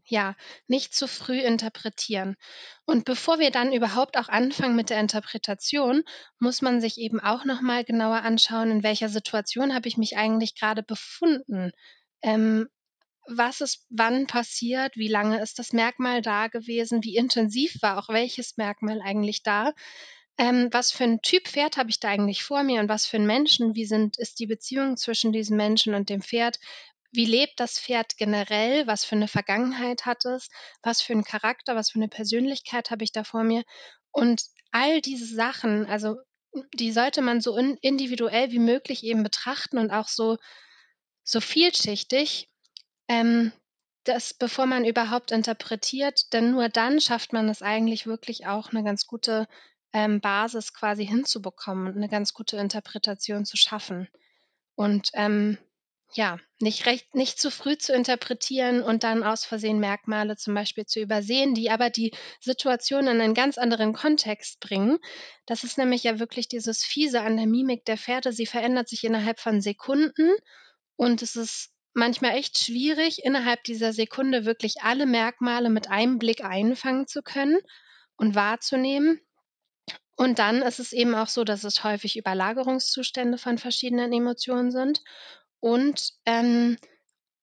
ja, 0.09 0.35
nicht 0.67 0.95
zu 0.95 1.07
früh 1.07 1.39
interpretieren. 1.39 2.35
Und 2.85 3.05
bevor 3.05 3.39
wir 3.39 3.51
dann 3.51 3.73
überhaupt 3.73 4.17
auch 4.17 4.29
anfangen 4.29 4.75
mit 4.75 4.89
der 4.89 4.99
Interpretation, 4.99 6.03
muss 6.39 6.61
man 6.61 6.81
sich 6.81 6.97
eben 6.97 7.19
auch 7.19 7.45
noch 7.45 7.61
mal 7.61 7.83
genauer 7.83 8.23
anschauen, 8.23 8.71
in 8.71 8.83
welcher 8.83 9.09
Situation 9.09 9.73
habe 9.73 9.87
ich 9.87 9.97
mich 9.97 10.17
eigentlich 10.17 10.55
gerade 10.55 10.83
befunden? 10.83 11.71
Ähm, 12.21 12.67
was 13.27 13.61
ist 13.61 13.85
wann 13.89 14.25
passiert? 14.27 14.95
Wie 14.95 15.09
lange 15.09 15.41
ist 15.41 15.59
das 15.59 15.73
Merkmal 15.73 16.21
da 16.21 16.47
gewesen? 16.47 17.03
Wie 17.03 17.17
intensiv 17.17 17.81
war 17.81 17.97
auch 17.97 18.09
welches 18.09 18.57
Merkmal 18.57 19.01
eigentlich 19.01 19.43
da? 19.43 19.73
Ähm, 20.37 20.69
was 20.71 20.91
für 20.91 21.03
ein 21.03 21.21
Typ 21.21 21.47
Pferd 21.47 21.77
habe 21.77 21.89
ich 21.89 21.99
da 21.99 22.09
eigentlich 22.09 22.43
vor 22.43 22.63
mir 22.63 22.79
und 22.79 22.89
was 22.89 23.05
für 23.07 23.17
ein 23.17 23.25
Menschen? 23.25 23.75
Wie 23.75 23.85
sind, 23.85 24.17
ist 24.17 24.39
die 24.39 24.45
Beziehung 24.45 24.95
zwischen 24.95 25.31
diesem 25.31 25.57
Menschen 25.57 25.93
und 25.95 26.09
dem 26.09 26.21
Pferd? 26.21 26.59
Wie 27.11 27.25
lebt 27.25 27.59
das 27.59 27.79
Pferd 27.79 28.17
generell? 28.17 28.87
Was 28.87 29.05
für 29.05 29.15
eine 29.15 29.27
Vergangenheit 29.27 30.05
hat 30.05 30.25
es? 30.25 30.49
Was 30.83 31.01
für 31.01 31.13
einen 31.13 31.23
Charakter, 31.23 31.75
was 31.75 31.91
für 31.91 31.99
eine 31.99 32.09
Persönlichkeit 32.09 32.91
habe 32.91 33.03
ich 33.03 33.11
da 33.11 33.23
vor 33.23 33.43
mir? 33.43 33.63
Und 34.11 34.43
all 34.71 35.01
diese 35.01 35.25
Sachen, 35.33 35.85
also 35.85 36.17
die 36.73 36.91
sollte 36.91 37.21
man 37.21 37.41
so 37.41 37.55
individuell 37.57 38.51
wie 38.51 38.59
möglich 38.59 39.03
eben 39.03 39.23
betrachten 39.23 39.77
und 39.77 39.91
auch 39.91 40.07
so, 40.07 40.37
so 41.23 41.39
vielschichtig, 41.39 42.49
ähm, 43.07 43.51
dass, 44.03 44.33
bevor 44.33 44.65
man 44.65 44.85
überhaupt 44.85 45.31
interpretiert, 45.31 46.33
denn 46.33 46.51
nur 46.51 46.69
dann 46.69 47.01
schafft 47.01 47.33
man 47.33 47.49
es 47.49 47.61
eigentlich 47.61 48.07
wirklich 48.07 48.47
auch 48.47 48.71
eine 48.71 48.83
ganz 48.83 49.05
gute 49.05 49.47
ähm, 49.93 50.21
Basis 50.21 50.73
quasi 50.73 51.05
hinzubekommen 51.05 51.87
und 51.87 51.97
eine 51.97 52.09
ganz 52.09 52.33
gute 52.33 52.57
Interpretation 52.57 53.45
zu 53.45 53.57
schaffen. 53.57 54.07
Und 54.75 55.09
ähm, 55.13 55.57
ja, 56.13 56.39
nicht 56.59 56.85
recht 56.85 57.13
nicht 57.13 57.39
zu 57.39 57.51
früh 57.51 57.77
zu 57.77 57.93
interpretieren 57.93 58.81
und 58.81 59.03
dann 59.03 59.23
aus 59.23 59.45
Versehen 59.45 59.79
Merkmale 59.79 60.37
zum 60.37 60.53
Beispiel 60.53 60.85
zu 60.85 60.99
übersehen, 60.99 61.53
die 61.53 61.69
aber 61.69 61.89
die 61.89 62.13
Situation 62.39 63.07
in 63.07 63.21
einen 63.21 63.33
ganz 63.33 63.57
anderen 63.57 63.93
Kontext 63.93 64.59
bringen. 64.59 64.97
Das 65.45 65.63
ist 65.63 65.77
nämlich 65.77 66.03
ja 66.03 66.19
wirklich 66.19 66.47
dieses 66.47 66.83
Fiese 66.83 67.21
an 67.21 67.37
der 67.37 67.45
Mimik 67.45 67.85
der 67.85 67.97
Pferde. 67.97 68.31
Sie 68.31 68.45
verändert 68.45 68.89
sich 68.89 69.03
innerhalb 69.03 69.39
von 69.39 69.61
Sekunden 69.61 70.31
und 70.95 71.21
es 71.21 71.35
ist 71.35 71.71
manchmal 71.93 72.35
echt 72.35 72.57
schwierig, 72.57 73.23
innerhalb 73.23 73.63
dieser 73.63 73.91
Sekunde 73.91 74.45
wirklich 74.45 74.81
alle 74.81 75.05
Merkmale 75.05 75.69
mit 75.69 75.89
einem 75.89 76.19
Blick 76.19 76.43
einfangen 76.43 77.07
zu 77.07 77.21
können 77.21 77.57
und 78.15 78.35
wahrzunehmen. 78.35 79.19
Und 80.15 80.39
dann 80.39 80.63
ist 80.63 80.79
es 80.79 80.93
eben 80.93 81.13
auch 81.13 81.27
so, 81.27 81.43
dass 81.43 81.63
es 81.63 81.83
häufig 81.83 82.17
Überlagerungszustände 82.17 83.37
von 83.37 83.59
verschiedenen 83.59 84.11
Emotionen 84.11 84.71
sind 84.71 85.01
und 85.59 86.13
ähm, 86.25 86.77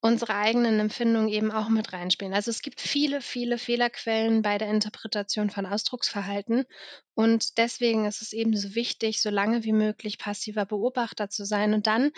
unsere 0.01 0.35
eigenen 0.35 0.81
Empfindungen 0.81 1.29
eben 1.29 1.51
auch 1.51 1.71
mit 1.71 1.95
reinspielen. 1.95 2.35
Also 2.35 2.51
es 2.51 2.61
gibt 2.61 2.81
viele, 2.81 3.23
viele 3.23 3.57
Fehlerquellen 3.57 4.43
bei 4.43 4.59
der 4.59 4.69
Interpretation 4.69 5.49
von 5.49 5.65
Ausdrucksverhalten 5.65 6.67
und 7.15 7.57
deswegen 7.57 8.05
ist 8.05 8.21
es 8.21 8.35
eben 8.35 8.55
so 8.55 8.75
wichtig, 8.75 9.23
so 9.23 9.31
lange 9.31 9.65
wie 9.65 9.73
möglich 9.73 10.19
passiver 10.19 10.67
Beobachter 10.67 11.31
zu 11.31 11.47
sein 11.47 11.73
und 11.73 11.87
dann 11.87 12.13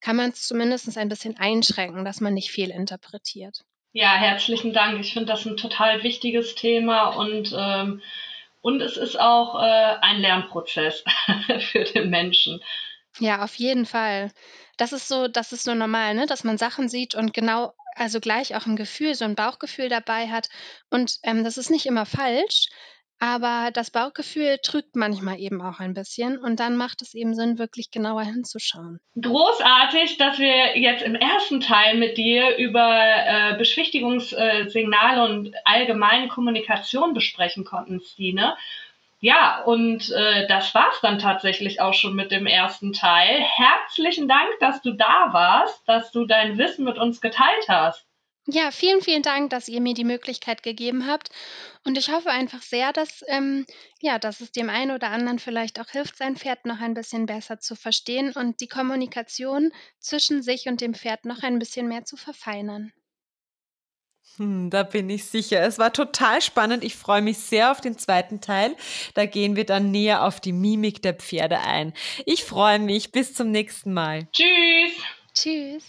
kann 0.00 0.16
man 0.16 0.30
es 0.30 0.46
zumindest 0.46 0.96
ein 0.98 1.08
bisschen 1.08 1.36
einschränken, 1.38 2.04
dass 2.04 2.20
man 2.20 2.34
nicht 2.34 2.50
viel 2.50 2.70
interpretiert. 2.70 3.64
Ja, 3.92 4.14
herzlichen 4.14 4.72
Dank. 4.72 5.00
Ich 5.00 5.12
finde 5.12 5.32
das 5.32 5.46
ein 5.46 5.56
total 5.56 6.02
wichtiges 6.02 6.54
Thema 6.54 7.08
und 7.08 7.54
ähm, 7.56 8.02
und 8.62 8.82
es 8.82 8.98
ist 8.98 9.18
auch 9.18 9.58
äh, 9.60 9.96
ein 10.02 10.20
Lernprozess 10.20 11.04
für 11.72 11.84
den 11.84 12.10
Menschen. 12.10 12.60
Ja, 13.18 13.42
auf 13.42 13.54
jeden 13.56 13.86
Fall. 13.86 14.30
Das 14.76 14.92
ist 14.92 15.08
so 15.08 15.28
das 15.28 15.52
ist 15.52 15.64
so 15.64 15.74
normal, 15.74 16.14
ne, 16.14 16.26
dass 16.26 16.44
man 16.44 16.58
Sachen 16.58 16.88
sieht 16.88 17.14
und 17.14 17.34
genau 17.34 17.72
also 17.96 18.20
gleich 18.20 18.56
auch 18.56 18.66
ein 18.66 18.76
Gefühl, 18.76 19.14
so 19.14 19.24
ein 19.24 19.34
Bauchgefühl 19.34 19.88
dabei 19.88 20.28
hat. 20.28 20.48
Und, 20.90 21.16
ähm, 21.22 21.44
das 21.44 21.58
ist 21.58 21.70
nicht 21.70 21.86
immer 21.86 22.06
falsch, 22.06 22.68
aber 23.18 23.70
das 23.72 23.90
Bauchgefühl 23.90 24.58
trügt 24.62 24.96
manchmal 24.96 25.38
eben 25.38 25.60
auch 25.60 25.78
ein 25.80 25.92
bisschen 25.92 26.38
und 26.38 26.58
dann 26.58 26.76
macht 26.76 27.02
es 27.02 27.12
eben 27.12 27.34
Sinn, 27.34 27.58
wirklich 27.58 27.90
genauer 27.90 28.22
hinzuschauen. 28.22 28.98
Großartig, 29.20 30.16
dass 30.16 30.38
wir 30.38 30.78
jetzt 30.78 31.02
im 31.02 31.14
ersten 31.14 31.60
Teil 31.60 31.98
mit 31.98 32.16
dir 32.16 32.56
über, 32.56 32.88
äh, 32.96 33.56
Beschwichtigungssignale 33.58 35.22
und 35.24 35.54
allgemeine 35.64 36.28
Kommunikation 36.28 37.12
besprechen 37.12 37.64
konnten, 37.64 38.00
Stine. 38.00 38.56
Ja, 39.22 39.62
und 39.64 40.10
äh, 40.12 40.46
das 40.46 40.74
war's 40.74 40.98
dann 41.02 41.18
tatsächlich 41.18 41.80
auch 41.80 41.92
schon 41.92 42.14
mit 42.14 42.30
dem 42.30 42.46
ersten 42.46 42.94
Teil. 42.94 43.40
Herzlichen 43.40 44.28
Dank, 44.28 44.48
dass 44.60 44.80
du 44.80 44.92
da 44.92 45.28
warst, 45.32 45.86
dass 45.86 46.10
du 46.10 46.24
dein 46.24 46.56
Wissen 46.56 46.84
mit 46.84 46.96
uns 46.98 47.20
geteilt 47.20 47.68
hast. 47.68 48.06
Ja, 48.46 48.70
vielen, 48.70 49.02
vielen 49.02 49.22
Dank, 49.22 49.50
dass 49.50 49.68
ihr 49.68 49.82
mir 49.82 49.92
die 49.92 50.04
Möglichkeit 50.04 50.62
gegeben 50.62 51.06
habt. 51.06 51.28
Und 51.84 51.98
ich 51.98 52.10
hoffe 52.10 52.30
einfach 52.30 52.62
sehr, 52.62 52.92
dass, 52.94 53.22
ähm, 53.28 53.66
ja, 54.00 54.18
dass 54.18 54.40
es 54.40 54.52
dem 54.52 54.70
einen 54.70 54.90
oder 54.92 55.10
anderen 55.10 55.38
vielleicht 55.38 55.78
auch 55.78 55.88
hilft, 55.90 56.16
sein 56.16 56.36
Pferd 56.36 56.64
noch 56.64 56.80
ein 56.80 56.94
bisschen 56.94 57.26
besser 57.26 57.58
zu 57.60 57.76
verstehen 57.76 58.32
und 58.32 58.60
die 58.60 58.68
Kommunikation 58.68 59.70
zwischen 59.98 60.42
sich 60.42 60.66
und 60.66 60.80
dem 60.80 60.94
Pferd 60.94 61.26
noch 61.26 61.42
ein 61.42 61.58
bisschen 61.58 61.86
mehr 61.88 62.04
zu 62.06 62.16
verfeinern. 62.16 62.92
Hm, 64.36 64.70
da 64.70 64.82
bin 64.84 65.10
ich 65.10 65.24
sicher. 65.24 65.60
Es 65.60 65.78
war 65.78 65.92
total 65.92 66.40
spannend. 66.40 66.84
Ich 66.84 66.96
freue 66.96 67.22
mich 67.22 67.38
sehr 67.38 67.70
auf 67.70 67.80
den 67.80 67.98
zweiten 67.98 68.40
Teil. 68.40 68.76
Da 69.14 69.26
gehen 69.26 69.56
wir 69.56 69.64
dann 69.64 69.90
näher 69.90 70.24
auf 70.24 70.40
die 70.40 70.52
Mimik 70.52 71.02
der 71.02 71.14
Pferde 71.14 71.58
ein. 71.60 71.92
Ich 72.26 72.44
freue 72.44 72.78
mich. 72.78 73.12
Bis 73.12 73.34
zum 73.34 73.50
nächsten 73.50 73.92
Mal. 73.92 74.28
Tschüss. 74.32 74.92
Tschüss. 75.34 75.84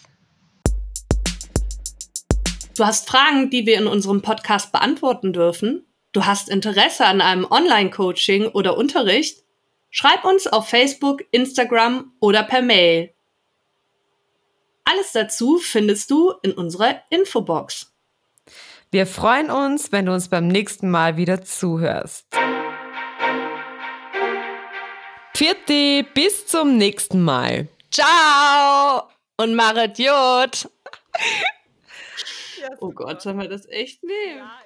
Du 2.77 2.85
hast 2.85 3.07
Fragen, 3.07 3.49
die 3.49 3.65
wir 3.65 3.77
in 3.77 3.87
unserem 3.87 4.21
Podcast 4.21 4.71
beantworten 4.71 5.33
dürfen? 5.33 5.85
Du 6.13 6.25
hast 6.25 6.49
Interesse 6.49 7.05
an 7.05 7.21
einem 7.21 7.45
Online-Coaching 7.45 8.47
oder 8.47 8.77
Unterricht? 8.77 9.43
Schreib 9.89 10.25
uns 10.25 10.47
auf 10.47 10.69
Facebook, 10.69 11.21
Instagram 11.31 12.13
oder 12.19 12.43
per 12.43 12.61
Mail. 12.61 13.13
Alles 14.83 15.11
dazu 15.11 15.57
findest 15.57 16.11
du 16.11 16.33
in 16.43 16.53
unserer 16.53 17.01
Infobox. 17.09 17.90
Wir 18.93 19.07
freuen 19.07 19.49
uns, 19.49 19.93
wenn 19.93 20.05
du 20.07 20.13
uns 20.13 20.27
beim 20.27 20.49
nächsten 20.49 20.89
Mal 20.89 21.15
wieder 21.15 21.41
zuhörst. 21.41 22.27
Vierte, 25.33 26.05
bis 26.13 26.45
zum 26.45 26.77
nächsten 26.77 27.21
Mal. 27.21 27.69
Ciao 27.89 29.07
und 29.37 29.55
Maret 29.55 29.97
Jod. 29.97 30.69
oh 32.81 32.91
Gott, 32.91 33.21
sollen 33.21 33.39
wir 33.39 33.47
das 33.47 33.65
echt 33.69 34.03
nehmen? 34.03 34.39
Ja, 34.39 34.59